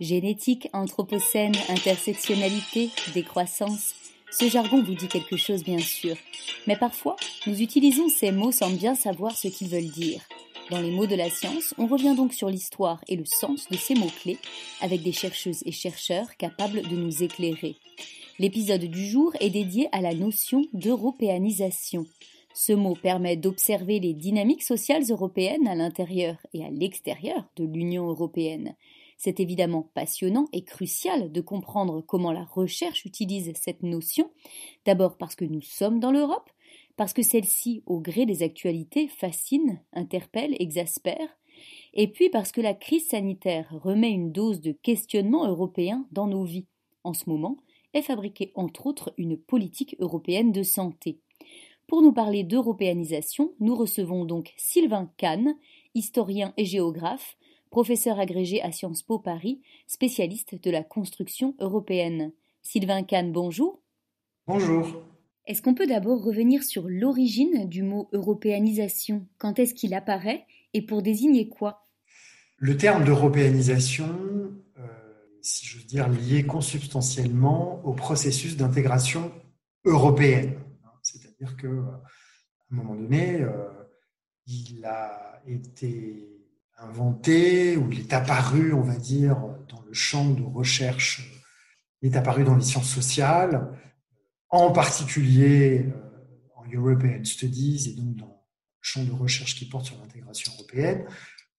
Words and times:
Génétique, 0.00 0.68
anthropocène, 0.72 1.56
intersectionnalité, 1.68 2.90
décroissance. 3.14 3.96
Ce 4.30 4.48
jargon 4.48 4.80
vous 4.80 4.94
dit 4.94 5.08
quelque 5.08 5.36
chose 5.36 5.64
bien 5.64 5.80
sûr, 5.80 6.14
mais 6.68 6.76
parfois 6.76 7.16
nous 7.48 7.60
utilisons 7.60 8.08
ces 8.08 8.30
mots 8.30 8.52
sans 8.52 8.70
bien 8.70 8.94
savoir 8.94 9.36
ce 9.36 9.48
qu'ils 9.48 9.68
veulent 9.68 9.90
dire. 9.90 10.20
Dans 10.70 10.80
les 10.80 10.92
mots 10.92 11.06
de 11.06 11.16
la 11.16 11.30
science, 11.30 11.74
on 11.78 11.86
revient 11.86 12.14
donc 12.14 12.32
sur 12.32 12.48
l'histoire 12.48 13.00
et 13.08 13.16
le 13.16 13.24
sens 13.24 13.68
de 13.70 13.76
ces 13.76 13.94
mots-clés 13.94 14.38
avec 14.82 15.02
des 15.02 15.12
chercheuses 15.12 15.64
et 15.66 15.72
chercheurs 15.72 16.36
capables 16.36 16.82
de 16.82 16.94
nous 16.94 17.24
éclairer. 17.24 17.74
L'épisode 18.38 18.84
du 18.84 19.04
jour 19.04 19.32
est 19.40 19.50
dédié 19.50 19.88
à 19.90 20.00
la 20.00 20.14
notion 20.14 20.64
d'européanisation. 20.74 22.06
Ce 22.54 22.72
mot 22.72 22.94
permet 22.94 23.36
d'observer 23.36 23.98
les 23.98 24.14
dynamiques 24.14 24.62
sociales 24.62 25.04
européennes 25.10 25.66
à 25.66 25.74
l'intérieur 25.74 26.36
et 26.54 26.64
à 26.64 26.70
l'extérieur 26.70 27.48
de 27.56 27.64
l'Union 27.64 28.06
européenne. 28.08 28.76
C'est 29.18 29.40
évidemment 29.40 29.90
passionnant 29.94 30.46
et 30.52 30.62
crucial 30.62 31.32
de 31.32 31.40
comprendre 31.40 32.00
comment 32.00 32.32
la 32.32 32.44
recherche 32.44 33.04
utilise 33.04 33.52
cette 33.54 33.82
notion, 33.82 34.30
d'abord 34.86 35.18
parce 35.18 35.34
que 35.34 35.44
nous 35.44 35.60
sommes 35.60 35.98
dans 35.98 36.12
l'Europe, 36.12 36.48
parce 36.96 37.12
que 37.12 37.22
celle-ci, 37.22 37.82
au 37.86 38.00
gré 38.00 38.26
des 38.26 38.44
actualités, 38.44 39.08
fascine, 39.08 39.82
interpelle, 39.92 40.54
exaspère, 40.60 41.36
et 41.94 42.06
puis 42.06 42.30
parce 42.30 42.52
que 42.52 42.60
la 42.60 42.74
crise 42.74 43.08
sanitaire 43.08 43.68
remet 43.82 44.10
une 44.10 44.30
dose 44.30 44.60
de 44.60 44.70
questionnement 44.70 45.46
européen 45.48 46.06
dans 46.12 46.28
nos 46.28 46.44
vies. 46.44 46.68
En 47.02 47.12
ce 47.12 47.28
moment, 47.28 47.56
est 47.94 48.02
fabriquée 48.02 48.52
entre 48.54 48.86
autres 48.86 49.12
une 49.18 49.36
politique 49.36 49.96
européenne 49.98 50.52
de 50.52 50.62
santé. 50.62 51.18
Pour 51.88 52.02
nous 52.02 52.12
parler 52.12 52.44
d'européanisation, 52.44 53.54
nous 53.58 53.74
recevons 53.74 54.24
donc 54.24 54.52
Sylvain 54.56 55.10
Kahn, 55.16 55.56
historien 55.94 56.52
et 56.56 56.66
géographe, 56.66 57.36
professeur 57.70 58.18
agrégé 58.18 58.62
à 58.62 58.72
Sciences 58.72 59.02
Po 59.02 59.18
Paris, 59.18 59.60
spécialiste 59.86 60.62
de 60.62 60.70
la 60.70 60.82
construction 60.82 61.54
européenne. 61.60 62.32
Sylvain 62.62 63.02
Kahn, 63.02 63.32
bonjour. 63.32 63.80
Bonjour. 64.46 65.02
Est-ce 65.46 65.62
qu'on 65.62 65.74
peut 65.74 65.86
d'abord 65.86 66.22
revenir 66.22 66.62
sur 66.62 66.88
l'origine 66.88 67.68
du 67.68 67.82
mot 67.82 68.08
européanisation? 68.12 69.26
Quand 69.38 69.58
est-ce 69.58 69.74
qu'il 69.74 69.94
apparaît? 69.94 70.46
Et 70.74 70.82
pour 70.82 71.00
désigner 71.00 71.48
quoi? 71.48 71.88
Le 72.58 72.76
terme 72.76 73.04
d'européanisation, 73.04 74.14
euh, 74.78 74.86
si 75.40 75.64
j'ose 75.64 75.86
dire, 75.86 76.08
lié 76.08 76.44
consubstantiellement 76.44 77.80
au 77.84 77.94
processus 77.94 78.56
d'intégration 78.56 79.32
européenne. 79.84 80.58
C'est-à-dire 81.02 81.56
qu'à 81.56 81.68
un 81.68 82.74
moment 82.74 82.94
donné, 82.94 83.40
euh, 83.40 83.68
il 84.46 84.84
a 84.84 85.40
été 85.46 86.37
inventé, 86.78 87.76
ou 87.76 87.90
il 87.90 88.00
est 88.00 88.12
apparu, 88.12 88.72
on 88.72 88.82
va 88.82 88.96
dire, 88.96 89.36
dans 89.68 89.82
le 89.86 89.92
champ 89.92 90.30
de 90.30 90.42
recherche, 90.42 91.28
il 92.02 92.12
est 92.12 92.16
apparu 92.16 92.44
dans 92.44 92.56
les 92.56 92.64
sciences 92.64 92.90
sociales, 92.90 93.68
en 94.50 94.72
particulier 94.72 95.86
euh, 95.86 96.50
en 96.56 96.64
European 96.72 97.24
Studies 97.24 97.90
et 97.90 98.00
donc 98.00 98.16
dans 98.16 98.26
le 98.26 98.80
champ 98.80 99.04
de 99.04 99.12
recherche 99.12 99.56
qui 99.56 99.68
porte 99.68 99.86
sur 99.86 99.98
l'intégration 99.98 100.52
européenne, 100.54 101.06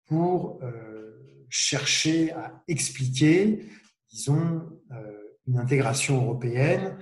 pour 0.05 0.59
euh, 0.63 1.45
chercher 1.49 2.31
à 2.31 2.63
expliquer, 2.67 3.65
disons, 4.09 4.61
euh, 4.91 5.17
une 5.47 5.57
intégration 5.57 6.23
européenne 6.23 6.97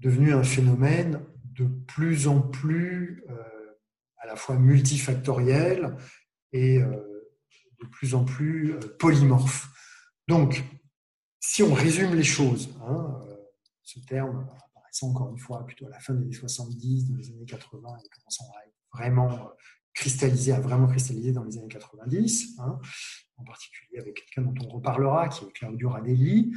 devenue 0.00 0.34
un 0.34 0.44
phénomène 0.44 1.20
de 1.44 1.64
plus 1.64 2.26
en 2.26 2.40
plus 2.40 3.24
à 4.18 4.26
la 4.26 4.34
fois 4.34 4.58
multifactoriel 4.58 5.96
et 6.52 6.80
de 7.84 7.90
plus 7.90 8.14
en 8.14 8.24
plus 8.24 8.72
euh, 8.72 8.80
polymorphe. 8.98 9.68
Donc, 10.28 10.64
si 11.40 11.62
on 11.62 11.74
résume 11.74 12.14
les 12.14 12.24
choses, 12.24 12.70
hein, 12.82 13.20
euh, 13.28 13.36
ce 13.82 14.00
terme 14.00 14.46
apparaissant 14.74 15.10
encore 15.10 15.30
une 15.30 15.38
fois 15.38 15.64
plutôt 15.64 15.86
à 15.86 15.90
la 15.90 16.00
fin 16.00 16.14
des 16.14 16.24
années 16.24 16.32
70, 16.32 17.10
dans 17.10 17.16
les 17.16 17.30
années 17.30 17.44
80, 17.44 17.88
et 18.04 18.08
commençant 18.08 18.44
à 18.44 18.96
vraiment 18.96 19.32
euh, 19.32 19.48
cristalliser, 19.92 20.52
à 20.52 20.60
vraiment 20.60 20.86
cristalliser 20.86 21.32
dans 21.32 21.44
les 21.44 21.58
années 21.58 21.68
90, 21.68 22.58
hein, 22.58 22.78
en 23.36 23.44
particulier 23.44 24.00
avec 24.00 24.14
quelqu'un 24.14 24.50
dont 24.50 24.66
on 24.66 24.68
reparlera, 24.68 25.28
qui 25.28 25.44
est 25.44 25.52
Claudio 25.52 25.90
Radelli, 25.90 26.52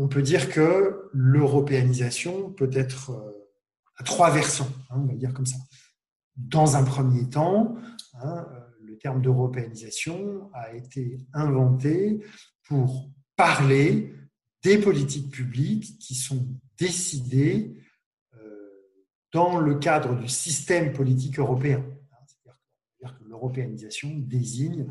on 0.00 0.06
peut 0.06 0.22
dire 0.22 0.48
que 0.48 1.10
l'européanisation 1.12 2.52
peut 2.52 2.70
être 2.72 3.34
à 3.96 4.04
trois 4.04 4.30
versants, 4.30 4.70
hein, 4.90 4.96
on 4.96 5.06
va 5.06 5.14
dire 5.14 5.34
comme 5.34 5.46
ça. 5.46 5.56
Dans 6.36 6.76
un 6.76 6.84
premier 6.84 7.28
temps, 7.28 7.76
terme 8.98 9.22
d'européanisation 9.22 10.50
a 10.54 10.74
été 10.74 11.18
inventé 11.32 12.20
pour 12.64 13.10
parler 13.36 14.14
des 14.62 14.78
politiques 14.78 15.30
publiques 15.30 15.98
qui 15.98 16.14
sont 16.14 16.48
décidées 16.76 17.76
euh, 18.34 18.38
dans 19.32 19.58
le 19.58 19.76
cadre 19.76 20.20
du 20.20 20.28
système 20.28 20.92
politique 20.92 21.38
européen. 21.38 21.84
C'est-à-dire 22.26 23.18
que 23.18 23.24
l'européanisation 23.24 24.10
désigne 24.16 24.90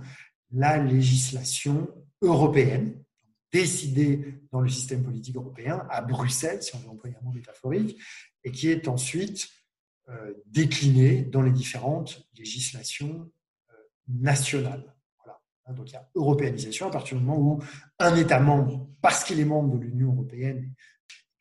la 0.51 0.77
législation 0.77 1.89
européenne, 2.21 3.03
décidée 3.51 4.39
dans 4.51 4.61
le 4.61 4.69
système 4.69 5.03
politique 5.03 5.35
européen, 5.35 5.85
à 5.89 6.01
Bruxelles, 6.01 6.63
si 6.63 6.75
on 6.75 6.79
veut 6.79 6.89
employer 6.89 7.15
un 7.21 7.25
mot 7.25 7.31
métaphorique, 7.31 7.99
et 8.43 8.51
qui 8.51 8.69
est 8.69 8.87
ensuite 8.87 9.49
euh, 10.09 10.33
déclinée 10.45 11.23
dans 11.23 11.41
les 11.41 11.51
différentes 11.51 12.25
législations 12.37 13.29
nationale. 14.07 14.95
Voilà. 15.23 15.39
Hein, 15.65 15.73
donc 15.73 15.89
il 15.89 15.93
y 15.93 15.97
a 15.97 16.09
européanisation 16.15 16.87
à 16.87 16.91
partir 16.91 17.17
du 17.17 17.23
moment 17.23 17.39
où 17.39 17.63
un 17.99 18.15
État 18.15 18.39
membre, 18.39 18.89
parce 19.01 19.23
qu'il 19.23 19.39
est 19.39 19.45
membre 19.45 19.77
de 19.77 19.83
l'Union 19.83 20.13
européenne, 20.13 20.73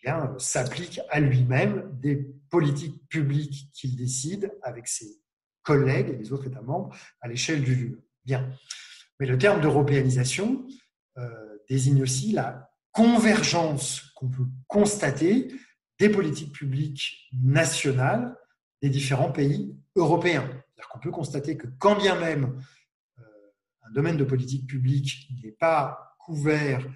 eh 0.07 0.11
euh, 0.11 0.39
s'applique 0.39 1.01
à 1.11 1.19
lui-même 1.19 1.91
des 2.01 2.17
politiques 2.49 3.09
publiques 3.09 3.71
qu'il 3.73 3.97
décide 3.97 4.53
avec 4.63 4.87
ses 4.87 5.21
collègues 5.63 6.11
et 6.11 6.17
les 6.17 6.33
autres 6.33 6.47
États 6.47 6.63
membres 6.63 6.95
à 7.21 7.29
l'échelle 7.29 7.63
du 7.63 7.75
lieu. 7.75 8.09
Bien. 8.25 8.49
Mais 9.19 9.27
le 9.27 9.37
terme 9.37 9.61
d'européanisation 9.61 10.65
euh, 11.19 11.59
désigne 11.69 12.03
aussi 12.03 12.33
la 12.33 12.71
convergence 12.93 14.13
qu'on 14.15 14.29
peut 14.29 14.47
constater 14.69 15.49
des 15.99 16.09
politiques 16.09 16.53
publiques 16.53 17.29
nationales 17.43 18.37
des 18.83 18.91
différents 18.91 19.33
pays 19.33 19.77
européens. 19.97 20.49
Qu'on 20.91 20.99
peut 20.99 21.11
constater 21.11 21.57
que 21.57 21.67
quand 21.79 21.97
bien 21.97 22.19
même 22.19 22.63
euh, 23.19 23.23
un 23.83 23.93
domaine 23.93 24.17
de 24.17 24.25
politique 24.25 24.67
publique 24.67 25.29
n'est 25.43 25.53
pas 25.53 26.17
couvert 26.19 26.85
euh, 26.85 26.91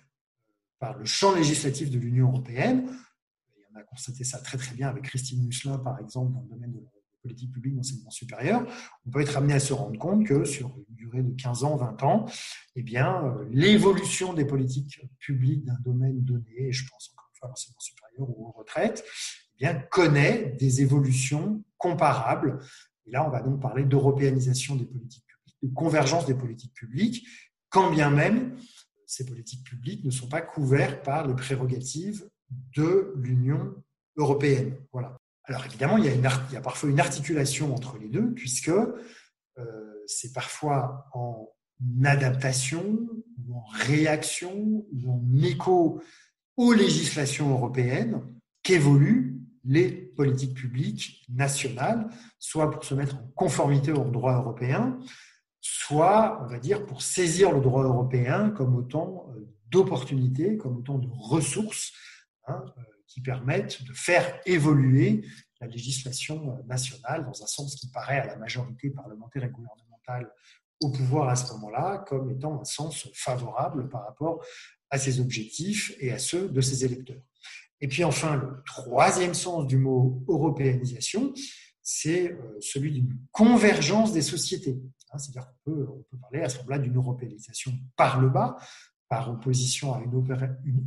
par 0.78 0.96
le 0.96 1.04
champ 1.04 1.34
législatif 1.34 1.90
de 1.90 1.98
l'Union 1.98 2.28
européenne, 2.28 2.88
et 3.56 3.64
on 3.72 3.78
a 3.78 3.82
constaté 3.82 4.24
ça 4.24 4.38
très 4.38 4.58
très 4.58 4.74
bien 4.74 4.88
avec 4.88 5.04
Christine 5.04 5.44
Musselin 5.44 5.78
par 5.78 5.98
exemple 6.00 6.32
dans 6.32 6.42
le 6.42 6.48
domaine 6.48 6.72
de 6.72 6.80
la 6.80 6.90
politique 7.22 7.52
publique 7.52 7.76
d'enseignement 7.76 8.10
supérieur, 8.10 8.66
on 9.06 9.10
peut 9.10 9.20
être 9.20 9.36
amené 9.36 9.54
à 9.54 9.60
se 9.60 9.72
rendre 9.72 9.98
compte 9.98 10.26
que 10.26 10.44
sur 10.44 10.68
une 10.76 10.94
durée 10.94 11.22
de 11.22 11.34
15 11.34 11.64
ans, 11.64 11.76
20 11.76 12.02
ans, 12.02 12.26
eh 12.76 12.82
bien, 12.82 13.24
euh, 13.24 13.46
l'évolution 13.50 14.32
des 14.32 14.44
politiques 14.44 15.00
publiques 15.18 15.64
d'un 15.64 15.78
domaine 15.80 16.22
donné, 16.22 16.72
je 16.72 16.88
pense 16.88 17.12
encore 17.12 17.28
une 17.30 17.38
fois 17.38 17.48
à 17.48 17.50
l'enseignement 17.50 17.80
supérieur 17.80 18.30
ou 18.30 18.48
aux 18.48 18.52
retraites, 18.52 19.04
eh 19.54 19.58
bien, 19.58 19.74
connaît 19.74 20.56
des 20.58 20.80
évolutions 20.80 21.62
comparables 21.76 22.58
et 23.10 23.12
là, 23.12 23.26
on 23.26 23.30
va 23.30 23.42
donc 23.42 23.60
parler 23.60 23.84
d'européanisation 23.84 24.76
des 24.76 24.84
politiques 24.84 25.24
publiques, 25.26 25.58
de 25.62 25.74
convergence 25.74 26.26
des 26.26 26.34
politiques 26.34 26.74
publiques, 26.74 27.26
quand 27.68 27.90
bien 27.90 28.10
même 28.10 28.56
ces 29.04 29.26
politiques 29.26 29.64
publiques 29.64 30.04
ne 30.04 30.10
sont 30.10 30.28
pas 30.28 30.40
couvertes 30.40 31.04
par 31.04 31.26
les 31.26 31.34
prérogatives 31.34 32.28
de 32.76 33.12
l'Union 33.16 33.74
européenne. 34.16 34.76
Voilà. 34.92 35.16
Alors 35.44 35.64
évidemment, 35.66 35.96
il 35.96 36.04
y, 36.04 36.56
a 36.56 36.60
parfois 36.60 36.88
une 36.88 37.00
articulation 37.00 37.74
entre 37.74 37.98
les 37.98 38.08
deux, 38.08 38.32
puisque 38.34 38.68
euh, 38.68 40.04
c'est 40.06 40.32
parfois 40.32 41.08
en 41.12 41.48
adaptation 42.04 43.08
en 43.52 43.64
réaction 43.72 44.86
ou 44.92 45.10
en 45.10 45.42
écho 45.42 46.02
aux 46.56 46.72
législations 46.72 47.50
européennes 47.50 48.22
qu'évoluent 48.62 49.40
les 49.64 50.09
politiques 50.20 50.52
publiques 50.52 51.24
nationales, 51.30 52.06
soit 52.38 52.70
pour 52.70 52.84
se 52.84 52.92
mettre 52.94 53.16
en 53.16 53.26
conformité 53.34 53.90
au 53.90 54.04
droit 54.04 54.34
européen, 54.34 54.98
soit, 55.62 56.42
on 56.42 56.46
va 56.46 56.58
dire, 56.58 56.84
pour 56.84 57.00
saisir 57.00 57.50
le 57.52 57.62
droit 57.62 57.84
européen 57.84 58.50
comme 58.50 58.76
autant 58.76 59.30
euh, 59.30 59.48
d'opportunités, 59.70 60.58
comme 60.58 60.76
autant 60.76 60.98
de 60.98 61.08
ressources 61.10 61.92
hein, 62.48 62.62
euh, 62.76 62.82
qui 63.06 63.22
permettent 63.22 63.82
de 63.82 63.94
faire 63.94 64.26
évoluer 64.44 65.24
la 65.58 65.68
législation 65.68 66.36
euh, 66.50 66.62
nationale 66.66 67.24
dans 67.24 67.42
un 67.42 67.46
sens 67.46 67.74
qui 67.76 67.88
paraît 67.90 68.20
à 68.20 68.26
la 68.26 68.36
majorité 68.36 68.90
parlementaire 68.90 69.44
et 69.44 69.48
gouvernementale 69.48 70.30
au 70.82 70.90
pouvoir 70.90 71.30
à 71.30 71.36
ce 71.36 71.50
moment-là 71.54 72.04
comme 72.06 72.30
étant 72.30 72.60
un 72.60 72.64
sens 72.64 73.08
favorable 73.14 73.88
par 73.88 74.04
rapport 74.04 74.44
à 74.90 74.98
ses 74.98 75.18
objectifs 75.18 75.94
et 75.98 76.12
à 76.12 76.18
ceux 76.18 76.50
de 76.50 76.60
ses 76.60 76.84
électeurs. 76.84 77.22
Et 77.80 77.88
puis 77.88 78.04
enfin, 78.04 78.36
le 78.36 78.62
troisième 78.64 79.34
sens 79.34 79.66
du 79.66 79.78
mot 79.78 80.22
européanisation, 80.28 81.32
c'est 81.82 82.32
euh, 82.32 82.56
celui 82.60 82.92
d'une 82.92 83.16
convergence 83.32 84.12
des 84.12 84.22
sociétés. 84.22 84.80
Hein, 85.12 85.18
c'est-à-dire 85.18 85.50
qu'on 85.64 85.72
peut, 85.72 85.86
parler 86.20 86.42
à 86.42 86.48
ce 86.48 86.58
moment-là 86.58 86.78
d'une 86.78 86.96
européanisation 86.96 87.72
par 87.96 88.20
le 88.20 88.28
bas, 88.28 88.56
par 89.08 89.30
opposition 89.30 89.94
à 89.94 90.02
une, 90.02 90.12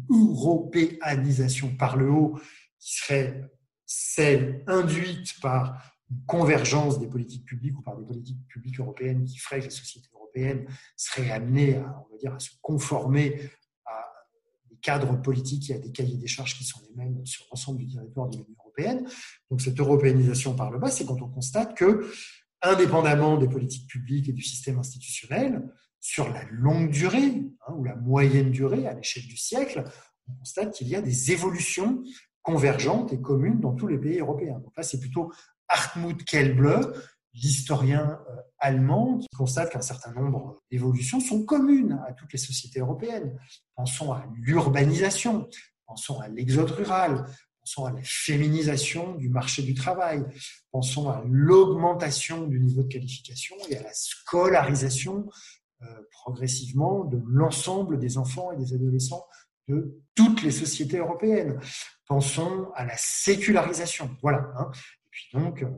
européanisation 0.09 1.75
par 1.75 1.97
le 1.97 2.09
haut 2.09 2.39
qui 2.79 2.95
serait 2.95 3.49
celle 3.85 4.63
induite 4.67 5.39
par 5.41 5.93
une 6.09 6.23
convergence 6.25 6.99
des 6.99 7.07
politiques 7.07 7.45
publiques 7.45 7.77
ou 7.77 7.81
par 7.81 7.97
des 7.97 8.05
politiques 8.05 8.47
publiques 8.47 8.79
européennes 8.79 9.25
qui 9.25 9.37
ferait 9.37 9.59
que 9.59 9.65
la 9.65 9.71
société 9.71 10.07
européenne 10.13 10.65
serait 10.95 11.31
amenée 11.31 11.75
à, 11.75 12.05
on 12.07 12.13
va 12.13 12.17
dire, 12.17 12.33
à 12.33 12.39
se 12.39 12.51
conformer 12.61 13.49
cadres 14.83 15.19
politiques 15.19 15.71
et 15.71 15.75
à 15.75 15.79
des 15.79 15.91
cahiers 15.91 16.17
des 16.17 16.27
charges 16.27 16.55
qui 16.55 16.63
sont 16.63 16.79
les 16.87 16.95
mêmes 16.95 17.25
sur 17.25 17.45
l'ensemble 17.49 17.79
du 17.79 17.87
territoire 17.87 18.29
de 18.29 18.37
l'Union 18.37 18.55
européenne. 18.59 19.07
Donc 19.49 19.61
cette 19.61 19.79
européanisation 19.79 20.55
par 20.55 20.69
le 20.69 20.77
bas, 20.77 20.91
c'est 20.91 21.05
quand 21.05 21.21
on 21.21 21.29
constate 21.29 21.75
que, 21.75 22.11
indépendamment 22.61 23.37
des 23.37 23.47
politiques 23.47 23.89
publiques 23.89 24.29
et 24.29 24.33
du 24.33 24.43
système 24.43 24.77
institutionnel, 24.77 25.63
sur 25.99 26.29
la 26.29 26.43
longue 26.51 26.91
durée 26.91 27.43
hein, 27.65 27.73
ou 27.75 27.83
la 27.85 27.95
moyenne 27.95 28.51
durée 28.51 28.85
à 28.85 28.93
l'échelle 28.93 29.25
du 29.25 29.37
siècle, 29.37 29.85
on 30.27 30.33
constate 30.33 30.73
qu'il 30.73 30.89
y 30.89 30.95
a 30.95 31.01
des 31.01 31.31
évolutions 31.31 32.03
convergentes 32.41 33.13
et 33.13 33.21
communes 33.21 33.61
dans 33.61 33.73
tous 33.73 33.87
les 33.87 33.97
pays 33.97 34.19
européens. 34.19 34.59
Donc 34.59 34.75
là, 34.75 34.83
c'est 34.83 34.99
plutôt 34.99 35.31
Hartmut 35.69 36.23
Kellbleu, 36.25 36.93
l'historien 37.33 38.19
euh, 38.29 38.35
allemand, 38.59 39.17
qui 39.17 39.27
constate 39.35 39.71
qu'un 39.71 39.81
certain 39.81 40.13
nombre 40.13 40.61
d'évolutions 40.71 41.19
sont 41.19 41.43
communes 41.45 41.99
à 42.07 42.13
toutes 42.13 42.31
les 42.31 42.39
sociétés 42.39 42.79
européennes. 42.79 43.37
Pensons 43.75 44.13
à 44.13 44.25
l'urbanisation, 44.35 45.49
pensons 45.85 46.19
à 46.19 46.27
l'exode 46.27 46.71
rural, 46.71 47.25
pensons 47.59 47.85
à 47.85 47.91
la 47.91 48.01
féminisation 48.03 49.15
du 49.15 49.29
marché 49.29 49.63
du 49.63 49.73
travail, 49.73 50.23
pensons 50.71 51.09
à 51.09 51.23
l'augmentation 51.25 52.47
du 52.47 52.59
niveau 52.59 52.83
de 52.83 52.87
qualification 52.87 53.55
et 53.69 53.77
à 53.77 53.83
la 53.83 53.93
scolarisation 53.93 55.27
euh, 55.81 55.85
progressivement 56.11 57.03
de 57.03 57.21
l'ensemble 57.27 57.99
des 57.99 58.17
enfants 58.17 58.51
et 58.51 58.57
des 58.57 58.73
adolescents 58.73 59.25
de 59.67 60.01
toutes 60.15 60.41
les 60.43 60.51
sociétés 60.51 60.97
européennes. 60.97 61.59
Pensons 62.07 62.69
à 62.75 62.85
la 62.85 62.95
sécularisation. 62.97 64.09
Voilà. 64.21 64.45
Hein. 64.57 64.71
Et 64.73 65.09
puis 65.09 65.27
donc, 65.33 65.63
euh, 65.63 65.69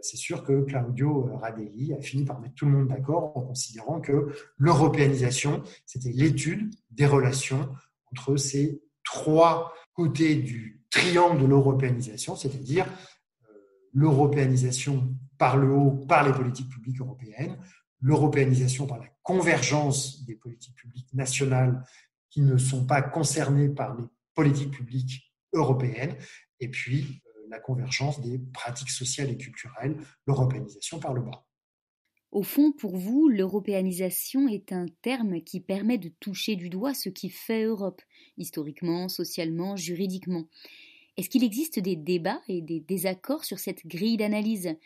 c'est 0.00 0.16
sûr 0.16 0.44
que 0.44 0.62
Claudio 0.62 1.36
Radelli 1.36 1.92
a 1.94 2.00
fini 2.00 2.24
par 2.24 2.40
mettre 2.40 2.54
tout 2.54 2.66
le 2.66 2.72
monde 2.72 2.88
d'accord 2.88 3.36
en 3.36 3.42
considérant 3.42 4.00
que 4.00 4.32
l'européanisation, 4.56 5.62
c'était 5.86 6.12
l'étude 6.12 6.74
des 6.90 7.06
relations 7.06 7.68
entre 8.12 8.36
ces 8.36 8.80
trois 9.04 9.72
côtés 9.94 10.36
du 10.36 10.82
triangle 10.90 11.42
de 11.42 11.46
l'européanisation, 11.46 12.36
c'est-à-dire 12.36 12.86
euh, 12.86 13.54
l'européanisation 13.92 15.14
par 15.36 15.56
le 15.56 15.70
haut, 15.70 15.90
par 15.90 16.26
les 16.26 16.32
politiques 16.32 16.68
publiques 16.68 17.00
européennes, 17.00 17.58
l'européanisation 18.00 18.86
par 18.86 18.98
la 18.98 19.06
convergence 19.22 20.24
des 20.24 20.34
politiques 20.34 20.76
publiques 20.76 21.12
nationales 21.12 21.84
qui 22.30 22.42
ne 22.42 22.56
sont 22.56 22.86
pas 22.86 23.02
concernées 23.02 23.68
par 23.68 23.96
les 23.96 24.04
politiques 24.34 24.70
publiques 24.70 25.34
européennes, 25.52 26.14
et 26.60 26.68
puis 26.68 27.22
euh, 27.26 27.27
la 27.48 27.60
convergence 27.60 28.20
des 28.20 28.38
pratiques 28.38 28.90
sociales 28.90 29.30
et 29.30 29.36
culturelles, 29.36 29.96
l'européanisation 30.26 30.98
par 30.98 31.14
le 31.14 31.22
bas. 31.22 31.44
Au 32.30 32.42
fond, 32.42 32.72
pour 32.72 32.96
vous, 32.96 33.28
l'européanisation 33.28 34.48
est 34.48 34.72
un 34.72 34.86
terme 35.00 35.40
qui 35.40 35.60
permet 35.60 35.96
de 35.96 36.10
toucher 36.20 36.56
du 36.56 36.68
doigt 36.68 36.92
ce 36.92 37.08
qui 37.08 37.30
fait 37.30 37.64
Europe, 37.64 38.02
historiquement, 38.36 39.08
socialement, 39.08 39.76
juridiquement. 39.76 40.46
Est-ce 41.16 41.30
qu'il 41.30 41.42
existe 41.42 41.78
des 41.78 41.96
débats 41.96 42.42
et 42.46 42.60
des 42.60 42.80
désaccords 42.80 43.44
sur 43.44 43.58
cette 43.58 43.86
grille 43.86 44.18
d'analyse? 44.18 44.76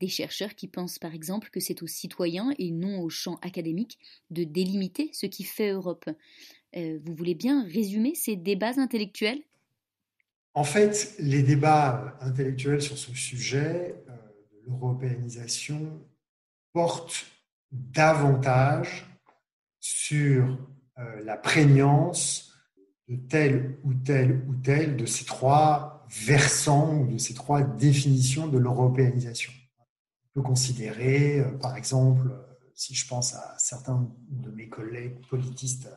Des 0.00 0.08
chercheurs 0.08 0.54
qui 0.54 0.68
pensent 0.68 0.98
par 0.98 1.12
exemple 1.12 1.50
que 1.50 1.60
c'est 1.60 1.82
aux 1.82 1.86
citoyens 1.88 2.54
et 2.58 2.70
non 2.70 3.00
au 3.02 3.10
champ 3.10 3.36
académique 3.42 3.98
de 4.30 4.44
délimiter 4.44 5.10
ce 5.12 5.26
qui 5.26 5.44
fait 5.44 5.70
Europe. 5.70 6.08
Euh, 6.76 6.98
vous 7.04 7.14
voulez 7.14 7.34
bien 7.34 7.64
résumer 7.64 8.14
ces 8.14 8.36
débats 8.36 8.80
intellectuels? 8.80 9.42
En 10.54 10.64
fait, 10.64 11.14
les 11.18 11.42
débats 11.42 12.16
intellectuels 12.20 12.82
sur 12.82 12.98
ce 12.98 13.14
sujet 13.14 13.94
euh, 14.08 14.12
de 14.52 14.66
l'européanisation 14.66 16.00
portent 16.72 17.26
davantage 17.70 19.06
sur 19.80 20.58
euh, 20.98 21.24
la 21.24 21.36
prégnance 21.36 22.52
de 23.08 23.16
tel 23.16 23.78
ou 23.82 23.94
tel 23.94 24.44
ou 24.46 24.54
tel 24.54 24.96
de 24.96 25.06
ces 25.06 25.24
trois 25.24 26.06
versants 26.10 26.98
ou 26.98 27.06
de 27.06 27.18
ces 27.18 27.34
trois 27.34 27.62
définitions 27.62 28.46
de 28.46 28.58
l'européanisation. 28.58 29.52
On 30.34 30.40
peut 30.40 30.46
considérer, 30.46 31.42
par 31.60 31.76
exemple, 31.76 32.30
si 32.74 32.94
je 32.94 33.06
pense 33.06 33.34
à 33.34 33.54
certains 33.58 34.10
de 34.28 34.50
mes 34.50 34.68
collègues 34.68 35.24
politistes 35.28 35.88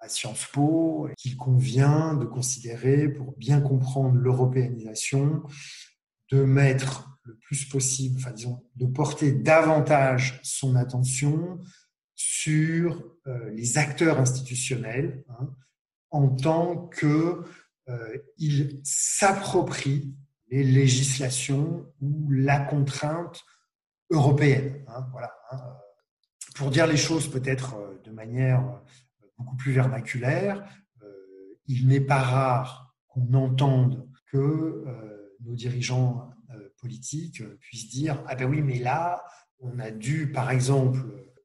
à 0.00 0.08
Sciences 0.08 0.46
Po 0.52 1.08
qu'il 1.16 1.36
convient 1.36 2.14
de 2.14 2.24
considérer, 2.24 3.08
pour 3.08 3.36
bien 3.36 3.60
comprendre 3.60 4.16
l'européanisation, 4.16 5.42
de 6.30 6.42
mettre 6.42 7.18
le 7.24 7.36
plus 7.36 7.66
possible, 7.66 8.16
enfin 8.18 8.32
disons, 8.32 8.64
de 8.76 8.86
porter 8.86 9.32
davantage 9.32 10.40
son 10.42 10.74
attention 10.76 11.58
sur 12.14 13.02
euh, 13.26 13.50
les 13.50 13.78
acteurs 13.78 14.18
institutionnels 14.18 15.24
hein, 15.28 15.50
en 16.10 16.28
tant 16.28 16.88
qu'ils 16.88 17.08
euh, 17.88 18.80
s'approprient 18.82 20.14
les 20.50 20.64
législations 20.64 21.86
ou 22.00 22.30
la 22.30 22.58
contrainte 22.58 23.42
européenne. 24.10 24.84
Hein, 24.88 25.06
voilà, 25.12 25.32
hein. 25.52 25.60
Pour 26.54 26.70
dire 26.70 26.86
les 26.86 26.96
choses 26.96 27.30
peut-être 27.30 27.76
euh, 27.76 28.00
de 28.04 28.10
manière 28.10 28.82
beaucoup 29.40 29.56
plus 29.56 29.72
vernaculaire. 29.72 30.62
Euh, 31.02 31.06
il 31.66 31.88
n'est 31.88 32.00
pas 32.00 32.20
rare 32.20 32.94
qu'on 33.08 33.32
entende 33.34 34.08
que 34.26 34.36
euh, 34.36 35.36
nos 35.40 35.54
dirigeants 35.54 36.30
euh, 36.50 36.72
politiques 36.80 37.42
puissent 37.58 37.90
dire 37.90 38.22
Ah 38.28 38.34
ben 38.34 38.48
oui, 38.48 38.62
mais 38.62 38.78
là, 38.78 39.24
on 39.58 39.78
a 39.78 39.90
dû, 39.90 40.30
par 40.30 40.50
exemple, 40.50 41.00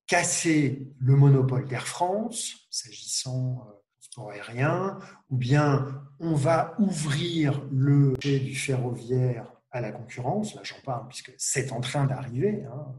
casser 0.08 0.94
le 1.00 1.16
monopole 1.16 1.68
d'Air 1.68 1.88
France, 1.88 2.68
s'agissant 2.70 3.68
du 4.00 4.08
sport 4.08 4.32
aérien, 4.32 5.00
ou 5.30 5.38
bien 5.38 5.88
on 6.20 6.36
va 6.36 6.76
ouvrir 6.80 7.64
le 7.72 8.14
du 8.22 8.56
ferroviaire 8.56 9.52
à 9.72 9.82
la 9.82 9.92
concurrence. 9.92 10.54
Là, 10.56 10.62
j'en 10.64 10.80
parle 10.86 11.08
puisque 11.08 11.34
c'est 11.38 11.72
en 11.72 11.82
train 11.82 12.06
d'arriver. 12.06 12.64
Hein. 12.66 12.96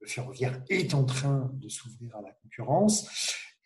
Le 0.00 0.06
ferroviaire 0.06 0.62
est 0.68 0.94
en 0.94 1.04
train 1.04 1.50
de 1.54 1.68
s'ouvrir 1.68 2.16
à 2.16 2.22
la 2.22 2.32
concurrence. 2.32 3.08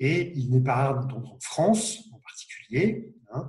Et 0.04 0.32
il 0.34 0.50
n'est 0.50 0.60
pas 0.60 0.74
rare 0.74 0.94
d'entendre 0.98 1.34
en 1.34 1.38
France, 1.38 2.00
en 2.12 2.18
particulier, 2.18 3.14
hein, 3.30 3.48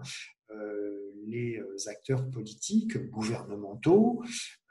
euh, 0.51 1.11
les 1.25 1.57
euh, 1.57 1.89
acteurs 1.89 2.29
politiques, 2.29 2.95
gouvernementaux, 3.09 4.21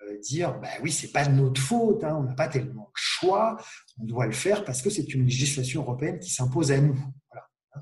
euh, 0.02 0.16
dire 0.20 0.60
bah 0.60 0.68
oui, 0.80 0.92
c'est 0.92 1.10
pas 1.10 1.24
de 1.24 1.32
notre 1.32 1.60
faute, 1.60 2.04
hein, 2.04 2.16
on 2.20 2.22
n'a 2.22 2.34
pas 2.34 2.46
tellement 2.46 2.84
le 2.84 2.92
choix, 2.94 3.56
on 3.98 4.04
doit 4.04 4.26
le 4.26 4.32
faire 4.32 4.64
parce 4.64 4.80
que 4.80 4.90
c'est 4.90 5.12
une 5.12 5.24
législation 5.24 5.82
européenne 5.82 6.20
qui 6.20 6.30
s'impose 6.30 6.70
à 6.70 6.78
nous. 6.78 6.96
Hein. 7.74 7.80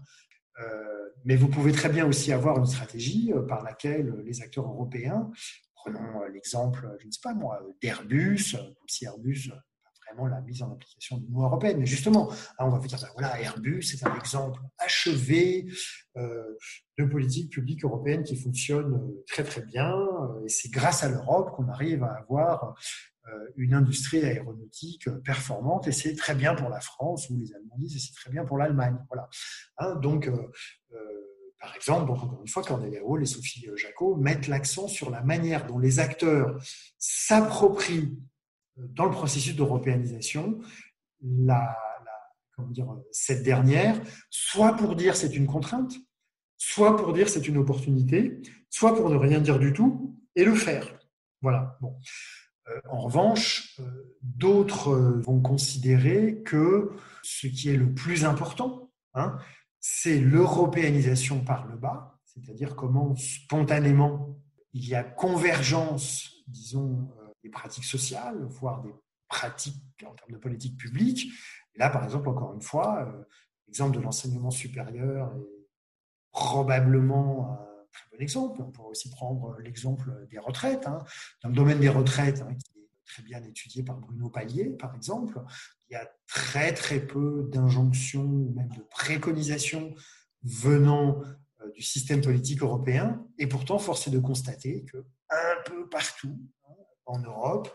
mais 1.27 1.37
vous 1.37 1.49
pouvez 1.49 1.73
très 1.73 1.91
bien 1.91 2.07
aussi 2.07 2.33
avoir 2.33 2.59
une 2.59 2.65
stratégie 2.65 3.33
par 3.49 3.63
laquelle 3.63 4.15
les 4.25 4.41
acteurs 4.41 4.67
européens, 4.67 5.31
prenons 5.75 6.25
l'exemple, 6.33 6.97
je 7.01 7.07
ne 7.07 7.11
sais 7.11 7.21
pas 7.23 7.35
moi, 7.35 7.61
d'Airbus, 7.83 8.53
comme 8.53 8.89
si 8.89 9.05
Airbus 9.05 9.51
la 10.19 10.41
mise 10.41 10.63
en 10.63 10.73
application 10.73 11.19
de 11.19 11.27
l'Union 11.27 11.43
européenne. 11.43 11.79
Mais 11.79 11.87
justement, 11.87 12.31
hein, 12.31 12.65
on 12.67 12.71
va 12.71 12.79
vous 12.79 12.87
dire, 12.87 12.99
ben 13.01 13.09
voilà, 13.15 13.41
Airbus, 13.41 13.83
c'est 13.83 14.07
un 14.07 14.15
exemple 14.17 14.61
achevé 14.79 15.67
euh, 16.17 16.57
de 16.99 17.05
politique 17.05 17.51
publique 17.51 17.85
européenne 17.85 18.23
qui 18.23 18.37
fonctionne 18.37 18.95
euh, 18.95 19.25
très 19.27 19.45
très 19.45 19.63
bien. 19.63 19.93
Euh, 19.93 20.45
et 20.45 20.49
c'est 20.49 20.71
grâce 20.71 21.03
à 21.03 21.09
l'Europe 21.09 21.53
qu'on 21.55 21.69
arrive 21.69 22.03
à 22.05 22.13
avoir 22.15 22.75
une 23.55 23.75
industrie 23.75 24.25
aéronautique 24.25 25.09
performante. 25.25 25.87
Et 25.87 25.93
c'est 25.93 26.17
très 26.17 26.35
bien 26.35 26.55
pour 26.57 26.69
la 26.69 26.81
France, 26.81 27.31
ou 27.31 27.37
les 27.37 27.55
Allemands 27.55 27.77
disent, 27.79 27.95
et 27.95 28.01
c'est 28.01 28.15
très 28.15 28.31
bien 28.31 28.45
pour 28.45 28.59
l'Allemagne. 28.59 28.97
Voilà. 29.09 29.29
Hein, 29.79 29.95
donc, 29.97 30.29
par 31.61 31.77
exemple, 31.77 32.09
donc 32.09 32.25
encore 32.25 32.41
une 32.41 32.49
fois, 32.49 32.65
Cornelia 32.65 33.05
Hall 33.05 33.23
et 33.23 33.27
Sophie 33.27 33.69
Jacot 33.77 34.17
mettent 34.17 34.49
l'accent 34.49 34.89
sur 34.89 35.11
la 35.11 35.23
manière 35.23 35.65
dont 35.67 35.79
les 35.79 36.01
acteurs 36.01 36.59
s'approprient 36.99 38.19
dans 38.77 39.05
le 39.05 39.11
processus 39.11 39.55
d'européanisation, 39.57 40.61
cette 43.11 43.43
dernière, 43.43 44.01
soit 44.31 44.77
pour 44.77 44.97
dire 44.97 45.17
c'est 45.17 45.35
une 45.35 45.47
contrainte, 45.47 45.95
soit 46.57 46.97
pour 46.97 47.13
dire 47.13 47.29
c'est 47.29 47.49
une 47.49 47.59
opportunité, 47.59 48.41
soit 48.69 48.95
pour 48.95 49.11
ne 49.11 49.17
rien 49.17 49.41
dire 49.41 49.59
du 49.59 49.73
tout 49.73 50.19
et 50.37 50.45
le 50.45 50.55
faire. 50.55 50.87
Voilà. 51.43 51.79
Bon. 51.81 51.97
Euh, 52.69 52.81
en 52.91 53.01
revanche, 53.01 53.77
euh, 53.81 54.17
d'autres 54.23 54.95
vont 54.95 55.41
considérer 55.41 56.43
que 56.45 56.93
ce 57.23 57.47
qui 57.47 57.71
est 57.71 57.77
le 57.77 57.93
plus 57.93 58.25
important, 58.25 58.91
hein, 59.15 59.39
c'est 59.81 60.19
l'européanisation 60.19 61.43
par 61.43 61.67
le 61.67 61.77
bas, 61.77 62.19
c'est-à-dire 62.27 62.77
comment 62.77 63.17
spontanément 63.17 64.37
il 64.73 64.87
y 64.87 64.95
a 64.95 65.03
convergence, 65.03 66.45
disons, 66.47 67.11
des 67.43 67.51
pratiques 67.51 67.85
sociales, 67.85 68.45
voire 68.45 68.83
des 68.83 68.95
pratiques 69.29 69.83
en 70.05 70.15
termes 70.15 70.33
de 70.33 70.39
politique 70.39 70.77
publique. 70.77 71.33
Et 71.75 71.79
là, 71.79 71.89
par 71.91 72.05
exemple, 72.05 72.29
encore 72.29 72.53
une 72.53 72.63
fois, 72.63 73.07
euh, 73.07 73.25
l'exemple 73.67 73.97
de 73.97 74.03
l'enseignement 74.03 74.51
supérieur 74.51 75.33
et 75.37 75.69
probablement 76.33 77.53
un 77.53 77.87
très 77.93 78.05
bon 78.13 78.21
exemple. 78.21 78.63
On 78.63 78.71
pourrait 78.71 78.91
aussi 78.91 79.11
prendre 79.11 79.57
l'exemple 79.61 80.27
des 80.31 80.39
retraites. 80.39 80.87
Hein. 80.87 80.99
Dans 81.43 81.49
le 81.49 81.55
domaine 81.55 81.81
des 81.81 81.89
retraites, 81.89 82.43
hein, 82.43 82.55
qui 82.55 82.81
est 82.81 82.89
très 83.07 83.23
bien 83.23 83.43
étudié 83.45 83.83
par 83.83 83.97
Bruno 83.97 84.29
Palier, 84.29 84.71
par 84.71 84.95
exemple, 84.95 85.41
il 85.89 85.95
y 85.95 85.97
a 85.97 86.09
très 86.27 86.73
très 86.73 87.01
peu 87.01 87.49
d'injonctions 87.53 88.25
ou 88.25 88.53
même 88.55 88.69
de 88.71 88.83
préconisations 88.83 89.95
venant 90.43 91.21
euh, 91.61 91.71
du 91.73 91.83
système 91.83 92.21
politique 92.21 92.63
européen. 92.63 93.25
Et 93.39 93.47
pourtant, 93.47 93.79
force 93.79 94.07
est 94.09 94.11
de 94.11 94.19
constater 94.19 94.85
que 94.85 94.99
un 95.31 95.63
peu 95.65 95.89
partout 95.89 96.39
en 97.11 97.19
Europe 97.19 97.69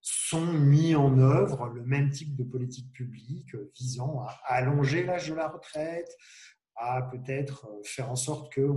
sont 0.00 0.52
mis 0.52 0.94
en 0.94 1.18
œuvre 1.18 1.68
le 1.68 1.84
même 1.84 2.10
type 2.10 2.34
de 2.34 2.42
politique 2.42 2.92
publique 2.92 3.54
visant 3.78 4.20
à 4.20 4.54
allonger 4.54 5.04
l'âge 5.04 5.28
de 5.28 5.34
la 5.34 5.48
retraite, 5.48 6.10
à 6.74 7.02
peut-être 7.02 7.66
euh, 7.66 7.82
faire 7.84 8.10
en 8.10 8.16
sorte 8.16 8.52
que 8.52 8.68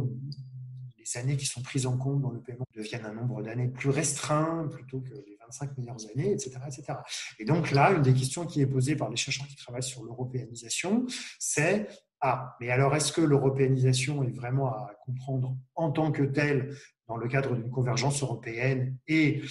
les 0.98 1.18
années 1.18 1.38
qui 1.38 1.46
sont 1.46 1.62
prises 1.62 1.88
en 1.88 1.98
compte 1.98 2.22
dans 2.22 2.32
le 2.32 2.42
paiement 2.42 2.66
deviennent 2.76 3.06
un 3.06 3.14
nombre 3.14 3.42
d'années 3.42 3.68
plus 3.68 3.90
restreint 3.90 4.68
plutôt 4.68 5.02
que 5.02 5.14
les 5.14 5.38
25 5.42 5.78
meilleures 5.78 6.06
années, 6.14 6.32
etc., 6.32 6.58
etc. 6.68 7.00
Et 7.40 7.46
donc 7.46 7.72
là, 7.72 7.92
une 7.92 8.02
des 8.02 8.14
questions 8.14 8.46
qui 8.46 8.62
est 8.62 8.68
posée 8.68 8.96
par 8.96 9.10
les 9.10 9.16
chercheurs 9.16 9.48
qui 9.48 9.56
travaillent 9.56 9.84
sur 9.84 10.04
l'européanisation, 10.04 11.06
c'est 11.40 11.88
ah, 12.22 12.56
mais 12.60 12.70
alors 12.70 12.96
est-ce 12.96 13.12
que 13.12 13.22
l'européanisation 13.22 14.24
est 14.24 14.32
vraiment 14.32 14.68
à 14.68 14.96
comprendre 15.06 15.56
en 15.76 15.92
tant 15.92 16.12
que 16.12 16.24
telle 16.24 16.76
dans 17.08 17.18
le 17.18 17.28
cadre 17.28 17.56
d'une 17.56 17.70
convergence 17.70 18.24
européenne 18.24 18.98
et 19.08 19.44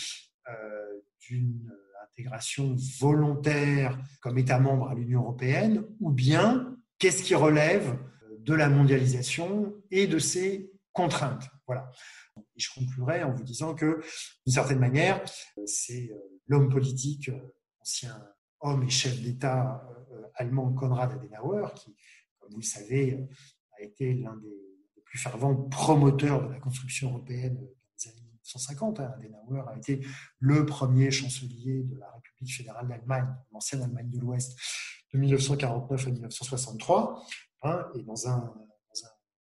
d'une 1.21 1.73
intégration 2.05 2.77
volontaire 3.01 3.99
comme 4.21 4.39
État 4.39 4.59
membre 4.59 4.89
à 4.89 4.95
l'Union 4.95 5.23
européenne, 5.23 5.85
ou 6.01 6.11
bien 6.11 6.77
qu'est-ce 6.99 7.23
qui 7.23 7.35
relève 7.35 7.99
de 8.39 8.55
la 8.55 8.69
mondialisation 8.69 9.75
et 9.91 10.07
de 10.07 10.19
ses 10.19 10.71
contraintes? 10.93 11.49
Voilà. 11.67 11.91
Et 12.37 12.61
je 12.61 12.69
conclurai 12.75 13.23
en 13.23 13.33
vous 13.33 13.43
disant 13.43 13.75
que, 13.75 14.01
d'une 14.45 14.55
certaine 14.55 14.79
manière, 14.79 15.25
c'est 15.65 16.11
euh, 16.11 16.17
l'homme 16.47 16.69
politique, 16.69 17.31
euh, 17.31 17.55
ancien 17.81 18.23
homme 18.61 18.83
et 18.83 18.91
chef 18.91 19.21
d'État 19.21 19.87
allemand 20.37 20.73
Konrad 20.73 21.13
Adenauer, 21.13 21.69
qui, 21.75 21.95
comme 22.39 22.51
vous 22.53 22.61
le 22.61 22.65
savez, 22.65 23.27
a 23.79 23.83
été 23.83 24.15
l'un 24.15 24.37
des 24.37 25.03
plus 25.05 25.19
fervents 25.19 25.55
promoteurs 25.55 26.47
de 26.47 26.53
la 26.53 26.61
construction 26.61 27.11
européenne 27.11 27.59
1950. 28.45 29.01
Hein. 29.01 29.13
Adenauer 29.17 29.63
a 29.69 29.77
été 29.77 30.05
le 30.39 30.67
premier 30.67 31.11
chancelier 31.11 31.83
de 31.85 31.99
la 31.99 32.11
République 32.13 32.55
fédérale 32.55 32.89
d'Allemagne, 32.89 33.29
l'ancienne 33.53 33.83
Allemagne 33.83 34.11
de 34.11 34.19
l'Ouest, 34.19 34.59
de 35.13 35.19
1949 35.19 36.07
à 36.07 36.11
1963. 36.11 37.25
Hein, 37.63 37.87
et 37.95 38.03
dans 38.03 38.29
un, 38.29 38.55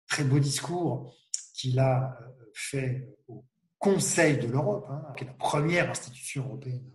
très 0.09 0.25
beau 0.25 0.39
discours 0.39 1.15
qu'il 1.55 1.79
a 1.79 2.19
euh, 2.21 2.51
fait 2.55 3.09
au 3.29 3.45
Conseil 3.79 4.39
de 4.39 4.47
l'Europe, 4.47 4.87
hein, 4.91 5.03
qui 5.17 5.25
est 5.25 5.27
la 5.29 5.35
première 5.35 5.89
institution 5.89 6.45
européenne 6.45 6.91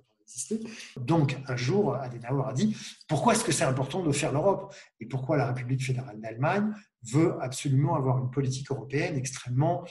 donc, 0.97 1.37
un 1.47 1.55
jour, 1.55 1.95
Adenauer 1.95 2.43
a 2.47 2.53
dit 2.53 2.75
pourquoi 3.07 3.33
est-ce 3.33 3.43
que 3.43 3.51
c'est 3.51 3.63
important 3.63 4.03
de 4.03 4.11
faire 4.11 4.31
l'Europe? 4.31 4.73
Et 4.99 5.05
pourquoi 5.05 5.37
la 5.37 5.47
République 5.47 5.83
fédérale 5.83 6.19
d'Allemagne 6.19 6.73
veut 7.03 7.35
absolument 7.41 7.95
avoir 7.95 8.17
une 8.17 8.31
politique 8.31 8.69
européenne 8.71 9.17
extrêmement 9.17 9.85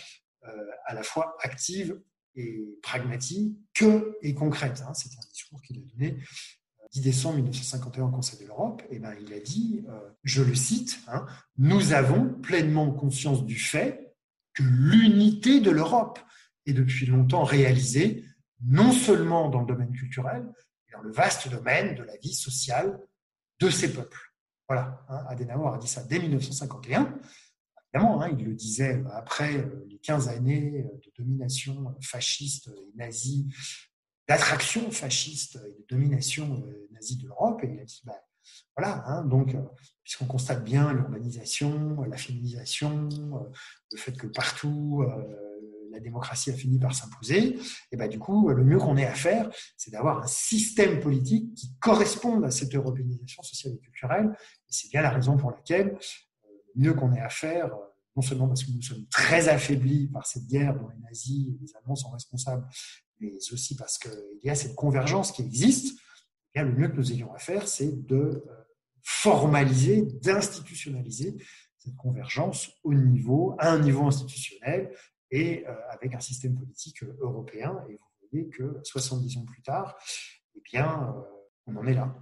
à 0.87 0.95
la 0.95 1.03
fois 1.03 1.37
active 1.41 2.01
et 2.37 2.79
pragmatique 2.83 3.57
que 3.75 4.17
et 4.23 4.35
concrète. 4.35 4.83
Hein. 4.87 4.95
C'est 4.95 5.11
un 5.17 5.29
discours 5.31 5.61
qu'il 5.63 5.79
a 5.79 5.81
donné 5.81 6.19
10 6.93 7.01
euh, 7.01 7.03
décembre 7.03 7.37
1951 7.37 8.05
au 8.05 8.11
Conseil 8.11 8.41
de 8.41 8.47
l'Europe. 8.47 8.83
Et 8.91 8.99
ben, 8.99 9.15
il 9.21 9.33
a 9.33 9.41
dit, 9.41 9.85
euh, 9.89 10.11
je 10.25 10.43
le 10.43 10.55
cite, 10.55 11.01
hein, 11.09 11.27
nous 11.59 11.93
avons 11.93 12.29
pleinement 12.29 12.91
conscience 12.91 13.45
du 13.45 13.59
fait 13.59 14.15
que 14.53 14.63
l'unité 14.63 15.61
de 15.61 15.71
l'Europe 15.71 16.19
est 16.67 16.73
depuis 16.73 17.07
longtemps 17.07 17.45
réalisée 17.45 18.25
non 18.67 18.93
seulement 18.93 19.51
dans 19.51 19.61
le 19.61 19.67
domaine 19.67 19.93
culturel, 19.93 20.45
mais 20.87 20.93
dans 20.93 21.03
le 21.03 21.13
vaste 21.13 21.49
domaine 21.49 21.95
de 21.95 22.03
la 22.03 22.17
vie 22.17 22.35
sociale 22.35 22.99
de 23.61 23.69
ces 23.69 23.93
peuples. 23.93 24.33
Voilà, 24.69 25.05
hein, 25.09 25.25
Adenauer 25.29 25.75
a 25.75 25.79
dit 25.79 25.89
ça 25.89 26.03
dès 26.05 26.19
1951. 26.19 27.19
Évidemment, 27.95 28.23
hein, 28.23 28.31
il 28.37 28.45
le 28.45 28.55
disait 28.55 29.05
après 29.13 29.57
euh, 29.57 29.87
les 29.89 29.99
15 29.99 30.29
années 30.29 30.85
de 31.05 31.13
domination 31.17 31.95
fasciste 32.01 32.69
et 32.69 32.97
nazie, 32.97 33.47
d'attraction 34.29 34.91
fasciste 34.91 35.61
et 35.65 35.81
de 35.81 35.87
domination 35.89 36.65
euh, 36.67 36.89
nazie 36.91 37.19
de 37.19 37.29
l'Europe, 37.29 37.63
et 37.63 37.71
il 37.73 37.79
a 37.79 37.85
dit, 37.85 38.03
ben, 38.05 38.15
voilà, 38.77 39.05
hein, 39.07 39.25
donc, 39.25 39.55
euh, 39.55 39.63
puisqu'on 40.03 40.27
constate 40.27 40.65
bien 40.65 40.93
l'urbanisation, 40.93 42.03
la 42.03 42.17
féminisation, 42.17 43.09
le 43.93 43.99
fait 43.99 44.17
que 44.17 44.27
partout, 44.27 45.05
la 45.91 46.01
démocratie 46.01 46.51
a 46.51 46.55
fini 46.55 46.79
par 46.79 46.95
s'imposer, 46.95 47.57
et 47.91 47.97
ben 47.97 48.09
du 48.09 48.19
coup, 48.19 48.51
le 48.51 48.65
mieux 48.65 48.79
qu'on 48.79 48.99
ait 48.99 49.07
à 49.07 49.15
faire, 49.15 49.49
c'est 49.79 49.93
d'avoir 49.93 50.23
un 50.23 50.27
système 50.27 51.01
politique 51.01 51.55
qui 51.55 51.71
corresponde 51.79 52.45
à 52.45 52.51
cette 52.51 52.75
européanisation 52.75 53.43
sociale 53.43 53.75
et 53.75 53.79
culturelle. 53.79 54.37
C'est 54.69 54.91
bien 54.91 55.01
la 55.01 55.11
raison 55.11 55.39
pour 55.39 55.53
laquelle 55.53 55.97
euh, 55.97 55.99
le 55.99 56.34
mieux 56.75 56.95
qu'on 56.95 57.13
ait 57.13 57.21
à 57.21 57.29
faire, 57.29 57.67
euh, 57.67 57.87
non 58.17 58.23
seulement 58.23 58.49
parce 58.49 58.65
que 58.65 58.71
nous 58.71 58.83
sommes 58.83 59.07
très 59.09 59.49
affaiblis 59.49 60.09
par 60.09 60.27
cette 60.27 60.47
guerre 60.47 60.75
dont 60.75 60.89
les 60.89 61.01
nazis 61.01 61.49
et 61.49 61.59
les 61.61 61.77
Allemands 61.77 61.97
sont 61.97 62.11
responsables, 62.11 62.67
mais 63.21 63.33
aussi 63.53 63.77
parce 63.77 63.99
qu'il 63.99 64.13
y 64.43 64.51
a 64.51 64.55
cette 64.55 64.75
convergence 64.75 65.33
qui 65.33 65.43
existe, 65.43 65.99
le 66.55 66.73
mieux 66.73 66.89
que 66.89 66.97
nous 66.97 67.13
ayons 67.13 67.33
à 67.35 67.39
faire, 67.39 67.67
c'est 67.67 68.07
de 68.07 68.17
euh, 68.17 68.43
formaliser, 69.03 70.03
d'institutionnaliser 70.03 71.37
cette 71.79 71.97
convergence 71.97 72.71
au 72.85 72.95
niveau, 72.95 73.57
à 73.59 73.73
un 73.73 73.81
niveau 73.81 74.07
institutionnel 74.07 74.95
et 75.31 75.67
euh, 75.67 75.75
avec 75.91 76.15
un 76.15 76.21
système 76.21 76.55
politique 76.55 77.03
européen. 77.21 77.85
Et 77.89 77.95
vous 77.95 78.29
voyez 78.31 78.49
que 78.49 78.81
70 78.85 79.39
ans 79.39 79.45
plus 79.45 79.63
tard, 79.63 79.97
eh 80.55 80.61
bien, 80.61 81.15
on 81.67 81.77
en 81.77 81.87
est 81.87 81.95
là. 81.95 82.15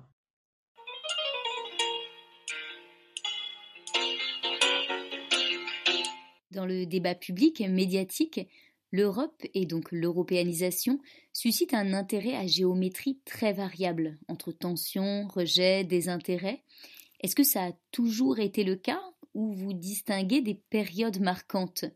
Dans 6.53 6.67
le 6.67 6.85
débat 6.85 7.15
public 7.15 7.61
médiatique, 7.67 8.47
l'Europe 8.91 9.43
et 9.55 9.65
donc 9.65 9.91
l'européanisation 9.91 11.01
suscitent 11.33 11.73
un 11.73 11.95
intérêt 11.95 12.37
à 12.37 12.47
géométrie 12.47 13.19
très 13.25 13.55
variable, 13.55 14.19
entre 14.29 14.53
tensions, 14.53 15.27
rejets, 15.29 15.83
désintérêt. 15.85 16.63
Est-ce 17.21 17.35
que 17.35 17.43
ça 17.43 17.69
a 17.69 17.73
toujours 17.91 18.39
été 18.39 18.65
le 18.65 18.77
cas 18.77 19.01
ou 19.33 19.55
vous 19.55 19.73
distinguez 19.73 20.43
des 20.43 20.61
périodes 20.69 21.21
marquantes? 21.21 21.87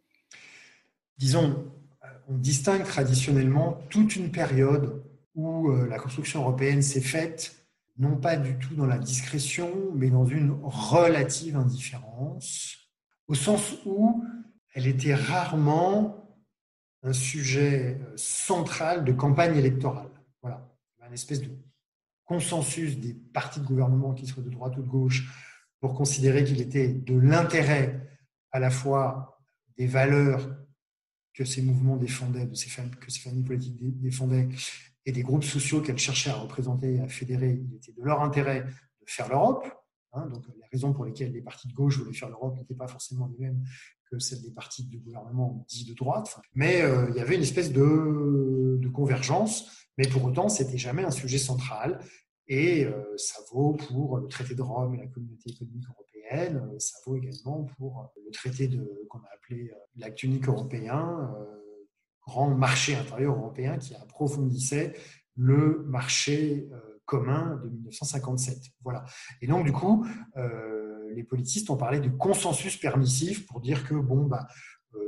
Disons, 1.19 1.71
on 2.27 2.39
distingue 2.39 2.85
traditionnellement 2.85 3.79
toute 3.91 4.17
une 4.17 4.31
période 4.31 5.05
où 5.35 5.69
euh, 5.69 5.87
la 5.87 5.99
construction 5.99 6.41
européenne 6.41 6.81
s'est 6.81 7.03
faite, 7.03 7.67
non 7.99 8.17
pas 8.17 8.37
du 8.37 8.57
tout 8.57 8.75
dans 8.75 8.87
la 8.87 8.97
discrétion, 8.97 9.71
mais 9.95 10.09
dans 10.09 10.25
une 10.25 10.57
relative 10.63 11.57
indifférence, 11.57 12.79
au 13.29 13.35
sens 13.35 13.75
où 13.85 14.25
elle 14.77 14.87
était 14.87 15.15
rarement 15.15 16.39
un 17.03 17.15
sujet 17.15 17.99
euh, 17.99 18.17
central 18.17 19.05
de 19.05 19.13
campagne 19.13 19.57
électorale. 19.57 20.11
Voilà, 20.43 20.71
une 21.07 21.15
espèce 21.15 21.41
de 21.41 21.49
consensus 22.27 22.99
des 22.99 23.15
partis 23.15 23.61
de 23.61 23.65
gouvernement, 23.65 24.13
qui 24.13 24.27
soient 24.27 24.43
de 24.43 24.51
droite 24.51 24.77
ou 24.77 24.83
de 24.83 24.89
gauche, 24.89 25.33
pour 25.81 25.95
considérer 25.95 26.45
qu'il 26.45 26.61
était 26.61 26.89
de 26.89 27.19
l'intérêt 27.19 28.07
à 28.53 28.59
la 28.59 28.71
fois 28.71 29.41
des 29.79 29.87
valeurs 29.87 30.47
que 31.33 31.45
ces 31.45 31.63
mouvements 31.63 31.97
défendaient, 31.97 32.47
que 32.47 32.55
ces 32.55 32.69
familles 33.21 33.45
politiques 33.45 33.79
défendaient, 34.01 34.49
et 35.07 35.13
des 35.13 35.23
groupes 35.23 35.45
sociaux 35.45 35.81
qu'elles 35.81 35.99
cherchaient 35.99 36.31
à 36.31 36.37
représenter, 36.37 37.01
à 37.01 37.09
fédérer, 37.09 37.63
il 37.67 37.77
était 37.77 37.93
de 37.93 38.03
leur 38.03 38.21
intérêt 38.21 38.63
de 38.63 39.07
faire 39.07 39.29
l'Europe. 39.29 39.67
Hein, 40.13 40.27
donc 40.27 40.45
les 40.49 40.67
raisons 40.71 40.93
pour 40.93 41.05
lesquelles 41.05 41.33
les 41.33 41.43
partis 41.43 41.69
de 41.69 41.73
gauche 41.73 41.99
voulaient 41.99 42.13
faire 42.13 42.29
l'Europe 42.29 42.57
n'étaient 42.57 42.75
pas 42.75 42.89
forcément 42.89 43.27
les 43.29 43.39
mêmes 43.39 43.63
que 44.11 44.19
celles 44.19 44.43
des 44.43 44.51
partis 44.51 44.85
de 44.85 44.99
gouvernement 44.99 45.65
dits 45.69 45.85
de 45.85 45.95
droite. 45.95 46.39
Mais 46.55 46.83
euh, 46.83 47.07
il 47.11 47.17
y 47.17 47.21
avait 47.21 47.37
une 47.37 47.43
espèce 47.43 47.73
de, 47.73 48.81
convergence, 48.95 49.89
mais 49.99 50.09
pour 50.09 50.25
autant, 50.25 50.49
c'était 50.49 50.79
jamais 50.79 51.05
un 51.05 51.11
sujet 51.11 51.39
central. 51.39 52.01
Et 52.49 52.85
euh, 52.85 53.03
ça 53.17 53.41
vaut 53.53 53.75
pour 53.75 54.19
le 54.19 54.29
traité 54.29 54.55
de 54.55 54.63
Rome 54.63 54.95
et 54.95 54.99
la 54.99 55.07
communauté 55.07 55.51
économique 55.51 55.85
européenne 55.87 56.07
euh, 56.33 56.79
ça 56.79 56.99
vaut 57.05 57.17
également 57.17 57.65
pour 57.77 58.01
euh, 58.01 58.21
le 58.25 58.31
traité 58.31 58.71
qu'on 59.09 59.19
a 59.19 59.29
appelé 59.35 59.71
euh, 59.71 59.77
l'acte 59.97 60.23
unique 60.23 60.49
européen, 60.49 61.35
grand 62.27 62.51
marché 62.51 62.95
intérieur 62.97 63.37
européen 63.37 63.79
qui 63.79 63.95
approfondissait 63.95 64.95
le 65.37 65.85
marché 65.87 66.69
commun 67.05 67.61
de 67.63 67.69
1957. 67.69 68.59
Voilà. 68.83 69.05
Et 69.41 69.47
donc, 69.47 69.65
du 69.65 69.73
coup, 69.73 70.05
les 71.15 71.23
politistes 71.23 71.71
ont 71.71 71.77
parlé 71.77 72.01
de 72.01 72.09
consensus 72.09 72.77
permissif 72.77 73.47
pour 73.47 73.61
dire 73.61 73.87
que, 73.87 73.95
bon, 73.95 74.25
bah, 74.25 74.47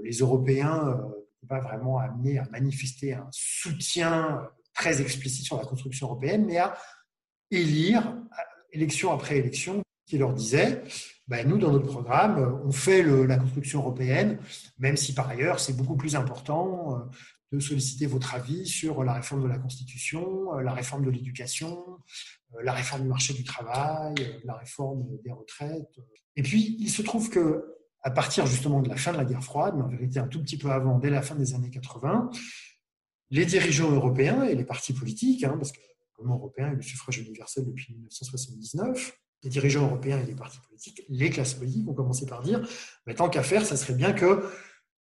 les 0.03 0.19
Européens 0.19 0.85
n'étaient 0.85 1.47
pas 1.49 1.61
vraiment 1.61 1.99
amenés 1.99 2.39
à 2.39 2.49
manifester 2.51 3.15
un 3.15 3.29
soutien 3.31 4.49
très 4.75 5.01
explicite 5.01 5.45
sur 5.45 5.57
la 5.57 5.65
construction 5.65 6.07
européenne, 6.07 6.45
mais 6.47 6.59
à 6.59 6.77
élire, 7.51 8.17
élection 8.73 9.13
après 9.13 9.39
élection, 9.39 9.83
qui 10.07 10.19
leur 10.19 10.33
disait 10.33 10.83
ben, 11.29 11.47
nous, 11.47 11.59
dans 11.59 11.71
notre 11.71 11.87
programme, 11.87 12.63
on 12.65 12.73
fait 12.73 13.03
la 13.03 13.37
construction 13.37 13.81
européenne, 13.81 14.39
même 14.79 14.97
si 14.97 15.13
par 15.13 15.29
ailleurs, 15.29 15.61
c'est 15.61 15.77
beaucoup 15.77 15.97
plus 15.97 16.17
important 16.17 16.97
euh, 16.97 17.01
de 17.53 17.59
solliciter 17.61 18.07
votre 18.07 18.35
avis 18.35 18.67
sur 18.67 19.05
la 19.05 19.15
réforme 19.15 19.43
de 19.43 19.49
la 19.49 19.59
Constitution, 19.59 20.55
euh, 20.55 20.63
la 20.63 20.73
réforme 20.73 21.05
de 21.05 21.11
l'éducation, 21.11 21.83
euh, 22.55 22.63
la 22.63 22.73
réforme 22.73 23.03
du 23.03 23.09
marché 23.09 23.33
du 23.33 23.45
travail, 23.45 24.15
la 24.45 24.55
réforme 24.55 25.05
des 25.25 25.33
retraites. 25.33 25.99
Et 26.37 26.43
puis, 26.43 26.77
il 26.79 26.91
se 26.91 27.03
trouve 27.03 27.31
que 27.31 27.75
à 28.03 28.11
partir 28.11 28.47
justement 28.47 28.81
de 28.81 28.89
la 28.89 28.97
fin 28.97 29.13
de 29.13 29.17
la 29.19 29.25
guerre 29.25 29.43
froide, 29.43 29.75
mais 29.77 29.83
en 29.83 29.89
vérité 29.89 30.19
un 30.21 30.29
tout 30.29 30.41
petit 30.41 30.57
peu 30.57 30.71
avant, 30.71 30.99
dès 30.99 31.11
la 31.11 31.23
fin 31.23 31.35
des 31.35 31.55
années 31.55 31.71
80, 31.71 32.31
les 33.31 33.45
dirigeants 33.45 33.91
européens 33.91 34.45
et 34.45 34.55
les 34.55 34.65
partis 34.65 34.93
politiques, 34.93 35.45
hein, 35.45 35.57
parce 35.59 35.73
que 35.73 35.79
le 35.79 36.17
Parlement 36.17 36.37
européen 36.37 36.73
est 36.73 36.77
le 36.77 36.83
suffrage 36.83 37.19
universel 37.19 37.67
depuis 37.67 37.93
1979, 37.93 39.19
les 39.43 39.51
dirigeants 39.51 39.85
européens 39.85 40.21
et 40.21 40.27
les 40.27 40.35
partis 40.35 40.59
politiques, 40.69 41.03
les 41.09 41.31
classes 41.31 41.55
politiques 41.55 41.89
ont 41.89 41.95
commencé 41.95 42.27
par 42.27 42.43
dire 42.43 42.67
mais 43.07 43.15
tant 43.15 43.29
qu'à 43.29 43.43
faire, 43.43 43.65
ça 43.65 43.77
serait 43.77 43.95
bien 43.95 44.13
que 44.13 44.45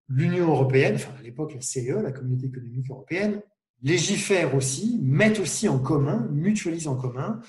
l'Union 0.09 0.49
européenne, 0.49 0.97
enfin 0.97 1.13
à 1.19 1.23
l'époque 1.23 1.55
la 1.55 1.61
CE, 1.61 2.03
la 2.03 2.13
Communauté 2.13 2.47
économique 2.47 2.91
européenne, 2.91 3.41
légifère 3.83 4.55
aussi, 4.55 5.01
mette 5.03 5.41
aussi 5.41 5.69
en 5.69 5.79
commun, 5.79 6.29
mutualise 6.31 6.87
en 6.87 6.97
commun, 6.97 7.41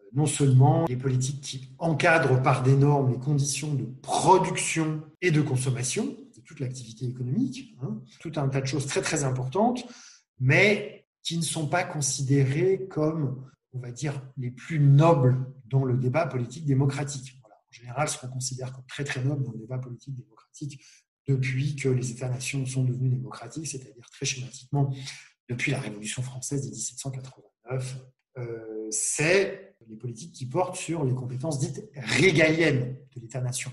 euh, 0.00 0.04
non 0.12 0.26
seulement 0.26 0.84
les 0.88 0.96
politiques 0.96 1.40
qui 1.40 1.74
encadrent 1.78 2.42
par 2.42 2.62
des 2.62 2.76
normes 2.76 3.12
les 3.12 3.18
conditions 3.18 3.74
de 3.74 3.84
production 4.02 5.02
et 5.20 5.30
de 5.30 5.40
consommation 5.40 6.04
de 6.04 6.40
toute 6.44 6.60
l'activité 6.60 7.06
économique, 7.06 7.76
hein, 7.82 8.00
tout 8.20 8.32
un 8.36 8.48
tas 8.48 8.60
de 8.60 8.66
choses 8.66 8.86
très 8.86 9.00
très 9.00 9.24
importantes, 9.24 9.84
mais 10.38 11.06
qui 11.22 11.38
ne 11.38 11.42
sont 11.42 11.66
pas 11.66 11.84
considérées 11.84 12.86
comme 12.88 13.44
on 13.74 13.80
va 13.80 13.90
dire, 13.90 14.22
les 14.36 14.50
plus 14.50 14.78
nobles 14.78 15.44
dans 15.66 15.84
le 15.84 15.96
débat 15.96 16.26
politique 16.26 16.64
démocratique. 16.64 17.40
En 17.44 17.72
général, 17.72 18.08
ce 18.08 18.18
qu'on 18.18 18.28
considère 18.28 18.72
comme 18.72 18.86
très 18.86 19.04
très 19.04 19.22
noble 19.22 19.42
dans 19.44 19.52
le 19.52 19.58
débat 19.58 19.78
politique 19.78 20.14
démocratique 20.14 20.80
depuis 21.26 21.76
que 21.76 21.88
les 21.88 22.10
États-nations 22.10 22.66
sont 22.66 22.84
devenus 22.84 23.12
démocratiques, 23.12 23.66
c'est-à-dire 23.66 24.08
très 24.10 24.26
schématiquement 24.26 24.94
depuis 25.48 25.72
la 25.72 25.80
Révolution 25.80 26.22
française 26.22 26.62
de 26.64 26.70
1789, 26.70 27.98
euh, 28.38 28.88
c'est 28.90 29.76
les 29.88 29.96
politiques 29.96 30.32
qui 30.32 30.46
portent 30.46 30.76
sur 30.76 31.04
les 31.04 31.14
compétences 31.14 31.58
dites 31.58 31.88
régaliennes 31.94 32.96
de 33.14 33.20
l'État-nation, 33.20 33.70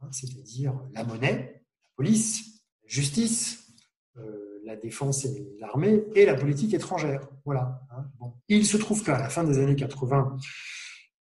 hein, 0.00 0.08
c'est-à-dire 0.12 0.74
la 0.92 1.04
monnaie, 1.04 1.52
la 1.52 1.90
police, 1.96 2.62
la 2.82 2.88
justice, 2.88 3.74
euh, 4.16 4.60
la 4.64 4.76
défense 4.76 5.24
et 5.24 5.56
l'armée 5.58 6.04
et 6.14 6.24
la 6.24 6.34
politique 6.34 6.74
étrangère. 6.74 7.28
Voilà. 7.44 7.82
Hein. 7.90 8.32
Il 8.48 8.66
se 8.66 8.76
trouve 8.76 9.02
qu'à 9.02 9.18
la 9.18 9.28
fin 9.28 9.44
des 9.44 9.58
années 9.58 9.76
80 9.76 10.36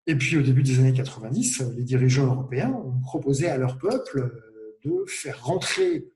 et 0.07 0.15
puis 0.15 0.37
au 0.37 0.41
début 0.41 0.63
des 0.63 0.79
années 0.79 0.93
90, 0.93 1.73
les 1.75 1.83
dirigeants 1.83 2.25
européens 2.25 2.71
ont 2.71 2.99
proposé 3.01 3.49
à 3.49 3.57
leur 3.57 3.77
peuple 3.77 4.46
de 4.87 5.05
faire 5.07 5.43
rentrer 5.43 6.07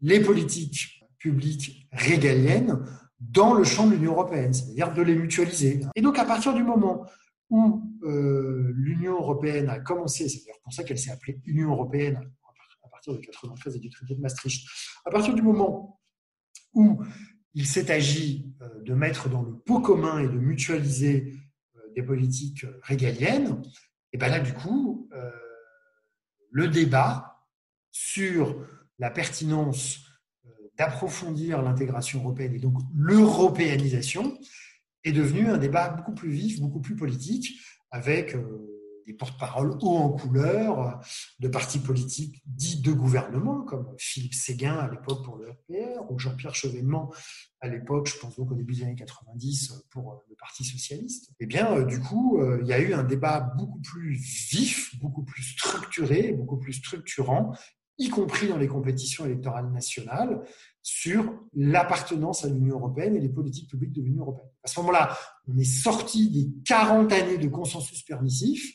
les 0.00 0.20
politiques 0.20 1.04
publiques 1.18 1.88
régaliennes 1.92 2.84
dans 3.20 3.54
le 3.54 3.64
champ 3.64 3.86
de 3.86 3.94
l'Union 3.94 4.12
européenne, 4.12 4.52
c'est-à-dire 4.52 4.92
de 4.94 5.02
les 5.02 5.14
mutualiser. 5.14 5.80
Et 5.96 6.02
donc 6.02 6.18
à 6.18 6.24
partir 6.24 6.54
du 6.54 6.62
moment 6.62 7.04
où 7.50 7.82
euh, 8.04 8.72
l'Union 8.76 9.14
européenne 9.14 9.68
a 9.68 9.80
commencé, 9.80 10.28
c'est 10.28 10.40
d'ailleurs 10.40 10.60
pour 10.62 10.72
ça 10.72 10.84
qu'elle 10.84 10.98
s'est 10.98 11.10
appelée 11.10 11.40
Union 11.46 11.70
européenne 11.70 12.16
à 12.84 12.88
partir 12.88 13.14
de 13.14 13.18
93 13.18 13.76
et 13.76 13.78
du 13.78 13.90
traité 13.90 14.14
de 14.14 14.20
Maastricht, 14.20 14.68
à 15.04 15.10
partir 15.10 15.34
du 15.34 15.42
moment 15.42 16.00
où 16.74 17.02
il 17.54 17.66
s'est 17.66 17.90
agi 17.90 18.52
euh, 18.62 18.82
de 18.82 18.94
mettre 18.94 19.28
dans 19.28 19.42
le 19.42 19.56
pot 19.58 19.80
commun 19.80 20.20
et 20.20 20.28
de 20.28 20.38
mutualiser 20.38 21.34
euh, 21.76 21.80
des 21.96 22.02
politiques 22.02 22.66
régaliennes, 22.82 23.62
et 24.12 24.18
bien 24.18 24.28
là, 24.28 24.40
du 24.40 24.54
coup, 24.54 25.10
le 26.50 26.68
débat 26.68 27.27
sur 28.00 28.64
la 29.00 29.10
pertinence 29.10 29.98
d'approfondir 30.76 31.62
l'intégration 31.62 32.20
européenne 32.20 32.54
et 32.54 32.60
donc 32.60 32.78
l'européanisation 32.94 34.38
est 35.02 35.10
devenu 35.10 35.48
un 35.48 35.58
débat 35.58 35.88
beaucoup 35.88 36.14
plus 36.14 36.30
vif, 36.30 36.60
beaucoup 36.60 36.80
plus 36.80 36.94
politique, 36.94 37.58
avec 37.90 38.36
des 39.08 39.14
porte-paroles 39.14 39.76
hauts 39.80 39.96
en 39.96 40.10
couleur 40.10 41.00
de 41.40 41.48
partis 41.48 41.78
politiques 41.78 42.42
dits 42.44 42.82
de 42.82 42.92
gouvernement, 42.92 43.62
comme 43.62 43.94
Philippe 43.98 44.34
Séguin 44.34 44.76
à 44.76 44.88
l'époque 44.88 45.24
pour 45.24 45.36
le 45.38 45.50
RPR, 45.50 46.10
ou 46.10 46.18
Jean-Pierre 46.18 46.54
Chevènement 46.54 47.12
à 47.60 47.68
l'époque, 47.68 48.06
je 48.06 48.18
pense 48.18 48.36
donc 48.36 48.52
au 48.52 48.54
début 48.54 48.74
des 48.74 48.84
années 48.84 48.94
90, 48.94 49.86
pour 49.90 50.22
le 50.28 50.36
Parti 50.36 50.62
socialiste. 50.62 51.32
Eh 51.40 51.46
bien, 51.46 51.72
euh, 51.72 51.84
du 51.86 51.98
coup, 52.00 52.38
euh, 52.38 52.60
il 52.62 52.68
y 52.68 52.72
a 52.72 52.78
eu 52.78 52.92
un 52.92 53.02
débat 53.02 53.40
beaucoup 53.40 53.80
plus 53.80 54.12
vif, 54.12 54.94
beaucoup 55.00 55.24
plus 55.24 55.42
structuré, 55.42 56.32
beaucoup 56.32 56.58
plus 56.58 56.74
structurant, 56.74 57.52
y 57.98 58.08
compris 58.08 58.48
dans 58.48 58.58
les 58.58 58.68
compétitions 58.68 59.24
électorales 59.26 59.70
nationales, 59.70 60.40
sur 60.82 61.34
l'appartenance 61.54 62.44
à 62.44 62.48
l'Union 62.48 62.76
européenne 62.76 63.16
et 63.16 63.20
les 63.20 63.28
politiques 63.28 63.68
publiques 63.68 63.92
de 63.92 64.02
l'Union 64.02 64.22
européenne. 64.22 64.48
À 64.64 64.68
ce 64.68 64.80
moment-là, 64.80 65.18
on 65.46 65.58
est 65.58 65.64
sorti 65.64 66.30
des 66.30 66.48
40 66.64 67.12
années 67.12 67.36
de 67.36 67.48
consensus 67.48 68.02
permissif 68.02 68.74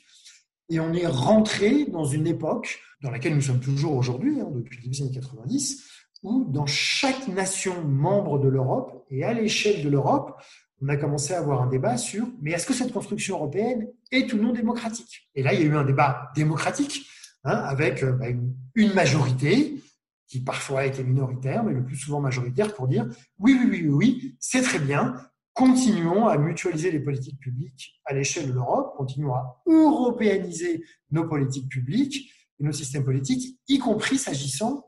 et 0.69 0.79
on 0.79 0.93
est 0.93 1.07
rentré 1.07 1.85
dans 1.85 2.05
une 2.05 2.27
époque 2.27 2.79
dans 3.01 3.09
laquelle 3.09 3.35
nous 3.35 3.41
sommes 3.41 3.59
toujours 3.59 3.95
aujourd'hui, 3.95 4.39
hein, 4.39 4.47
depuis 4.53 4.87
les 4.87 5.01
années 5.01 5.11
90, 5.11 5.83
où 6.23 6.45
dans 6.45 6.65
chaque 6.65 7.27
nation 7.27 7.83
membre 7.83 8.39
de 8.39 8.47
l'Europe 8.47 9.05
et 9.09 9.23
à 9.23 9.33
l'échelle 9.33 9.83
de 9.83 9.89
l'Europe, 9.89 10.39
on 10.81 10.89
a 10.89 10.97
commencé 10.97 11.33
à 11.33 11.39
avoir 11.39 11.61
un 11.61 11.67
débat 11.67 11.97
sur 11.97 12.27
mais 12.41 12.51
est-ce 12.51 12.65
que 12.65 12.73
cette 12.73 12.93
construction 12.93 13.37
européenne 13.37 13.87
est 14.11 14.31
ou 14.33 14.37
non 14.37 14.53
démocratique? 14.53 15.29
Et 15.35 15.43
là, 15.43 15.53
il 15.53 15.61
y 15.61 15.63
a 15.63 15.65
eu 15.65 15.75
un 15.75 15.83
débat 15.83 16.31
démocratique 16.35 17.07
hein, 17.43 17.57
avec 17.57 18.03
euh, 18.03 18.13
bah, 18.13 18.29
une, 18.29 18.53
majorité 18.75 19.81
qui 20.27 20.41
parfois 20.41 20.81
a 20.81 20.85
été 20.85 21.03
minoritaire, 21.03 21.63
mais 21.63 21.73
le 21.73 21.83
plus 21.83 21.95
souvent 21.95 22.19
majoritaire, 22.19 22.73
pour 22.73 22.87
dire 22.87 23.07
oui, 23.39 23.57
oui, 23.59 23.67
oui, 23.69 23.81
oui, 23.87 23.93
oui 23.93 24.35
c'est 24.39 24.61
très 24.61 24.79
bien, 24.79 25.15
continuons 25.53 26.27
à 26.27 26.37
mutualiser 26.37 26.91
les 26.91 26.99
politiques 26.99 27.39
publiques 27.39 28.01
à 28.05 28.13
l'échelle 28.13 28.47
de 28.47 28.53
l'Europe, 28.53 28.95
continuons 28.97 29.33
à 29.33 29.61
européaniser 29.67 30.83
nos 31.11 31.27
politiques 31.27 31.69
publiques 31.69 32.31
et 32.59 32.63
nos 32.63 32.71
systèmes 32.71 33.03
politiques, 33.03 33.59
y 33.67 33.77
compris 33.77 34.17
s'agissant 34.17 34.87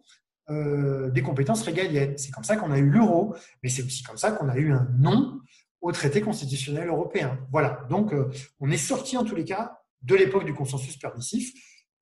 euh, 0.49 1.09
des 1.11 1.21
compétences 1.21 1.61
régaliennes. 1.63 2.17
C'est 2.17 2.31
comme 2.31 2.43
ça 2.43 2.55
qu'on 2.55 2.71
a 2.71 2.77
eu 2.77 2.89
l'euro, 2.89 3.35
mais 3.61 3.69
c'est 3.69 3.83
aussi 3.83 4.03
comme 4.03 4.17
ça 4.17 4.31
qu'on 4.31 4.49
a 4.49 4.57
eu 4.57 4.71
un 4.71 4.87
non 4.97 5.39
au 5.81 5.91
traité 5.91 6.21
constitutionnel 6.21 6.87
européen. 6.87 7.37
Voilà, 7.51 7.85
donc 7.89 8.13
euh, 8.13 8.31
on 8.59 8.71
est 8.71 8.77
sorti 8.77 9.17
en 9.17 9.23
tous 9.23 9.35
les 9.35 9.45
cas 9.45 9.79
de 10.01 10.15
l'époque 10.15 10.45
du 10.45 10.53
consensus 10.53 10.97
permissif 10.97 11.53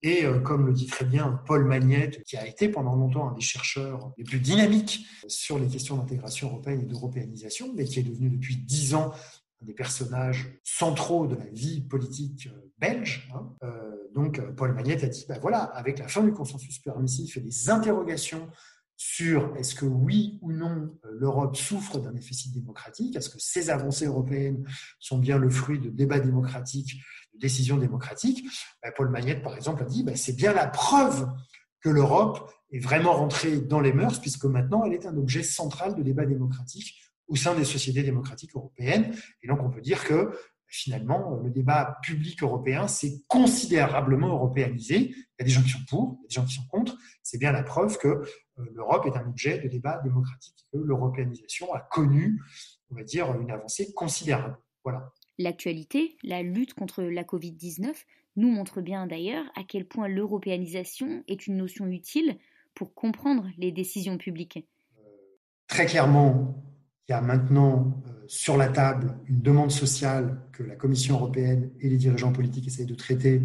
et 0.03 0.25
euh, 0.25 0.39
comme 0.39 0.67
le 0.67 0.73
dit 0.73 0.85
très 0.85 1.05
bien 1.05 1.41
Paul 1.47 1.65
Magnette, 1.65 2.23
qui 2.23 2.37
a 2.37 2.45
été 2.45 2.67
pendant 2.67 2.95
longtemps 2.95 3.29
un 3.29 3.33
des 3.33 3.41
chercheurs 3.41 4.11
les 4.17 4.23
plus 4.23 4.39
dynamiques 4.39 5.05
sur 5.27 5.57
les 5.57 5.67
questions 5.67 5.97
d'intégration 5.97 6.49
européenne 6.49 6.81
et 6.81 6.85
d'européanisation, 6.85 7.73
mais 7.73 7.85
qui 7.85 7.99
est 7.99 8.03
devenu 8.03 8.29
depuis 8.29 8.57
dix 8.57 8.93
ans 8.93 9.13
un 9.61 9.65
des 9.65 9.73
personnages 9.73 10.59
centraux 10.63 11.25
de 11.25 11.35
la 11.35 11.45
vie 11.45 11.81
politique 11.81 12.47
euh, 12.47 12.71
belge. 12.77 13.29
Hein, 13.33 13.49
euh, 13.63 13.95
donc 14.13 14.41
Paul 14.55 14.73
Magnette 14.73 15.03
a 15.05 15.07
dit, 15.07 15.25
ben 15.27 15.39
voilà, 15.41 15.63
avec 15.63 15.99
la 15.99 16.07
fin 16.07 16.21
du 16.21 16.33
consensus 16.33 16.79
permissif 16.79 17.37
et 17.37 17.39
les 17.39 17.69
interrogations 17.69 18.49
sur 18.95 19.55
est-ce 19.57 19.75
que 19.75 19.85
oui 19.85 20.39
ou 20.41 20.51
non 20.51 20.97
l'Europe 21.11 21.55
souffre 21.55 21.99
d'un 21.99 22.11
déficit 22.11 22.53
démocratique, 22.53 23.15
est-ce 23.15 23.29
que 23.29 23.39
ces 23.39 23.69
avancées 23.69 24.05
européennes 24.05 24.65
sont 24.99 25.17
bien 25.17 25.37
le 25.37 25.49
fruit 25.49 25.79
de 25.79 25.89
débats 25.89 26.19
démocratiques 26.19 27.01
de 27.33 27.39
décision 27.39 27.77
démocratique, 27.77 28.45
bah, 28.81 28.91
Paul 28.95 29.09
Magnette, 29.09 29.43
par 29.43 29.55
exemple, 29.55 29.83
a 29.83 29.85
dit 29.85 30.03
bah, 30.03 30.15
c'est 30.15 30.35
bien 30.35 30.53
la 30.53 30.67
preuve 30.67 31.27
que 31.81 31.89
l'Europe 31.89 32.51
est 32.71 32.79
vraiment 32.79 33.13
rentrée 33.13 33.59
dans 33.59 33.81
les 33.81 33.93
mœurs, 33.93 34.19
puisque 34.19 34.45
maintenant 34.45 34.83
elle 34.85 34.93
est 34.93 35.05
un 35.05 35.17
objet 35.17 35.43
central 35.43 35.95
de 35.95 36.03
débat 36.03 36.25
démocratique 36.25 36.99
au 37.27 37.35
sein 37.35 37.55
des 37.55 37.65
sociétés 37.65 38.03
démocratiques 38.03 38.55
européennes. 38.55 39.15
Et 39.41 39.47
donc 39.47 39.61
on 39.61 39.69
peut 39.69 39.81
dire 39.81 40.03
que 40.03 40.31
finalement, 40.73 41.39
le 41.43 41.51
débat 41.51 41.99
public 42.01 42.41
européen 42.41 42.87
s'est 42.87 43.21
considérablement 43.27 44.29
européanisé. 44.29 44.95
Il 44.95 45.35
y 45.39 45.41
a 45.41 45.45
des 45.45 45.51
gens 45.51 45.61
qui 45.61 45.69
sont 45.69 45.85
pour, 45.87 46.17
il 46.19 46.23
y 46.23 46.25
a 46.25 46.27
des 46.29 46.33
gens 46.33 46.45
qui 46.45 46.55
sont 46.55 46.67
contre. 46.67 46.97
C'est 47.21 47.37
bien 47.37 47.51
la 47.51 47.61
preuve 47.61 47.97
que 47.99 48.07
euh, 48.07 48.21
l'Europe 48.73 49.05
est 49.05 49.15
un 49.15 49.27
objet 49.27 49.59
de 49.59 49.67
débat 49.67 50.01
démocratique, 50.03 50.65
que 50.71 50.79
l'européanisation 50.79 51.71
a 51.73 51.79
connu, 51.79 52.41
on 52.89 52.95
va 52.95 53.03
dire, 53.03 53.39
une 53.39 53.51
avancée 53.51 53.93
considérable. 53.93 54.57
Voilà. 54.83 55.11
L'actualité, 55.37 56.17
la 56.23 56.41
lutte 56.41 56.73
contre 56.73 57.03
la 57.03 57.23
Covid-19, 57.23 57.93
nous 58.35 58.49
montre 58.49 58.81
bien 58.81 59.05
d'ailleurs 59.05 59.45
à 59.55 59.63
quel 59.63 59.85
point 59.85 60.07
l'européanisation 60.07 61.23
est 61.27 61.45
une 61.45 61.57
notion 61.57 61.85
utile 61.85 62.39
pour 62.73 62.95
comprendre 62.95 63.47
les 63.59 63.71
décisions 63.71 64.17
publiques. 64.17 64.67
Très 65.67 65.85
clairement, 65.85 66.55
il 67.07 67.11
y 67.11 67.15
a 67.15 67.21
maintenant 67.21 68.01
euh, 68.02 68.02
sur 68.33 68.57
la 68.57 68.67
table 68.67 69.15
une 69.27 69.43
demande 69.43 69.69
sociale 69.69 70.41
que 70.53 70.63
la 70.63 70.75
Commission 70.75 71.15
européenne 71.17 71.71
et 71.79 71.87
les 71.87 71.97
dirigeants 71.97 72.33
politiques 72.33 72.65
essayent 72.65 72.87
de 72.87 72.95
traiter, 72.95 73.43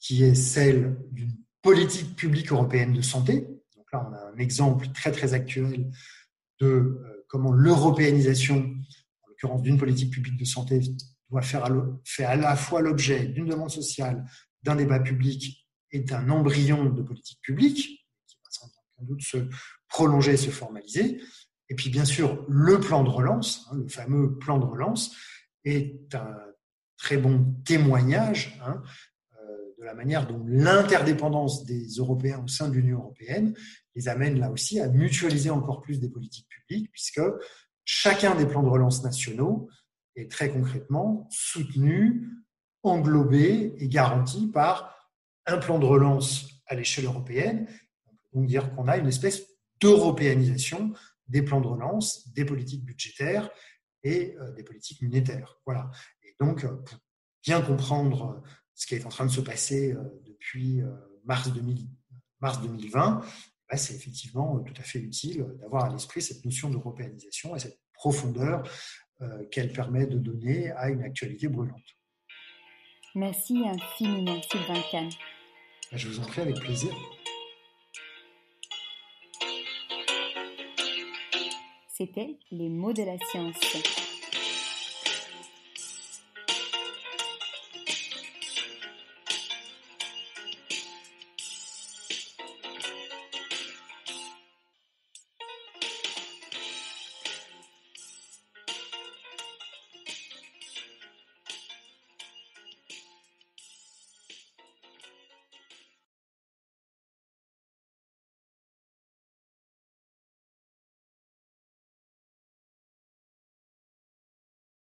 qui 0.00 0.24
est 0.24 0.34
celle 0.34 0.96
d'une 1.12 1.30
politique 1.62 2.16
publique 2.16 2.50
européenne 2.50 2.92
de 2.92 3.02
santé. 3.02 3.46
Donc 3.76 3.86
là, 3.92 4.04
on 4.10 4.12
a 4.12 4.34
un 4.34 4.38
exemple 4.38 4.88
très 4.88 5.12
très 5.12 5.32
actuel 5.32 5.88
de 6.58 6.66
euh, 6.66 7.24
comment 7.28 7.52
l'européanisation, 7.52 8.56
en 8.56 9.28
l'occurrence 9.28 9.62
d'une 9.62 9.78
politique 9.78 10.12
publique 10.12 10.36
de 10.36 10.44
santé, 10.44 10.80
doit 11.30 11.42
faire 11.42 11.64
à, 11.64 11.70
à 12.24 12.36
la 12.36 12.56
fois 12.56 12.82
l'objet 12.82 13.26
d'une 13.26 13.46
demande 13.46 13.70
sociale, 13.70 14.24
d'un 14.64 14.74
débat 14.74 14.98
public 14.98 15.68
et 15.92 16.00
d'un 16.00 16.28
embryon 16.30 16.86
de 16.86 17.02
politique 17.02 17.38
publique, 17.42 18.04
qui 18.26 18.36
va 18.42 18.50
sans 18.50 19.04
doute 19.04 19.22
se 19.22 19.48
prolonger, 19.88 20.36
se 20.36 20.50
formaliser. 20.50 21.20
Et 21.68 21.74
puis, 21.74 21.90
bien 21.90 22.04
sûr, 22.04 22.44
le 22.48 22.78
plan 22.80 23.02
de 23.02 23.08
relance, 23.08 23.66
hein, 23.70 23.76
le 23.76 23.88
fameux 23.88 24.38
plan 24.38 24.58
de 24.58 24.64
relance, 24.64 25.14
est 25.64 26.14
un 26.14 26.36
très 26.96 27.16
bon 27.16 27.54
témoignage 27.64 28.58
hein, 28.64 28.82
euh, 29.40 29.74
de 29.78 29.84
la 29.84 29.94
manière 29.94 30.26
dont 30.26 30.42
l'interdépendance 30.46 31.64
des 31.64 31.86
Européens 31.98 32.42
au 32.44 32.48
sein 32.48 32.68
de 32.68 32.74
l'Union 32.74 32.98
européenne 32.98 33.54
les 33.94 34.08
amène 34.08 34.38
là 34.38 34.50
aussi 34.50 34.80
à 34.80 34.88
mutualiser 34.88 35.50
encore 35.50 35.80
plus 35.80 36.00
des 36.00 36.08
politiques 36.08 36.48
publiques, 36.48 36.90
puisque 36.92 37.22
chacun 37.84 38.34
des 38.34 38.46
plans 38.46 38.62
de 38.62 38.68
relance 38.68 39.02
nationaux 39.02 39.68
est 40.14 40.30
très 40.30 40.50
concrètement 40.50 41.26
soutenu, 41.30 42.28
englobé 42.82 43.74
et 43.78 43.88
garanti 43.88 44.48
par 44.48 44.94
un 45.46 45.58
plan 45.58 45.78
de 45.78 45.86
relance 45.86 46.48
à 46.66 46.74
l'échelle 46.74 47.06
européenne. 47.06 47.66
On 48.06 48.10
peut 48.10 48.28
donc 48.34 48.46
dire 48.46 48.74
qu'on 48.74 48.88
a 48.88 48.96
une 48.96 49.08
espèce 49.08 49.42
d'européanisation 49.80 50.92
des 51.28 51.42
plans 51.42 51.60
de 51.60 51.66
relance, 51.66 52.28
des 52.32 52.44
politiques 52.44 52.84
budgétaires 52.84 53.50
et 54.02 54.36
euh, 54.40 54.52
des 54.52 54.62
politiques 54.62 55.02
monétaires. 55.02 55.58
Voilà. 55.66 55.90
Et 56.22 56.34
donc, 56.40 56.64
euh, 56.64 56.76
pour 56.76 56.98
bien 57.44 57.60
comprendre 57.60 58.42
ce 58.74 58.86
qui 58.86 58.94
est 58.94 59.04
en 59.04 59.08
train 59.08 59.26
de 59.26 59.30
se 59.30 59.40
passer 59.40 59.92
euh, 59.92 60.02
depuis 60.24 60.82
mars, 61.24 61.52
2000, 61.52 61.88
mars 62.40 62.60
2020, 62.62 63.20
bah, 63.68 63.76
c'est 63.76 63.94
effectivement 63.94 64.60
tout 64.60 64.74
à 64.78 64.82
fait 64.82 65.00
utile 65.00 65.46
d'avoir 65.60 65.86
à 65.86 65.88
l'esprit 65.90 66.22
cette 66.22 66.44
notion 66.44 66.70
d'européanisation 66.70 67.56
et 67.56 67.58
cette 67.58 67.80
profondeur 67.92 68.62
qu'elle 69.50 69.72
permet 69.72 70.06
de 70.06 70.18
donner 70.18 70.70
à 70.72 70.90
une 70.90 71.02
actualité 71.02 71.48
brûlante. 71.48 71.96
Merci 73.14 73.64
infiniment, 73.66 74.42
Sylvain 74.42 74.82
Kahn. 74.90 75.08
Bah, 75.90 75.96
je 75.96 76.08
vous 76.08 76.20
en 76.20 76.24
prie 76.24 76.42
avec 76.42 76.60
plaisir. 76.60 76.92
C'était 81.96 82.36
Les 82.50 82.68
mots 82.68 82.92
de 82.92 83.02
la 83.04 83.16
science. 83.30 84.05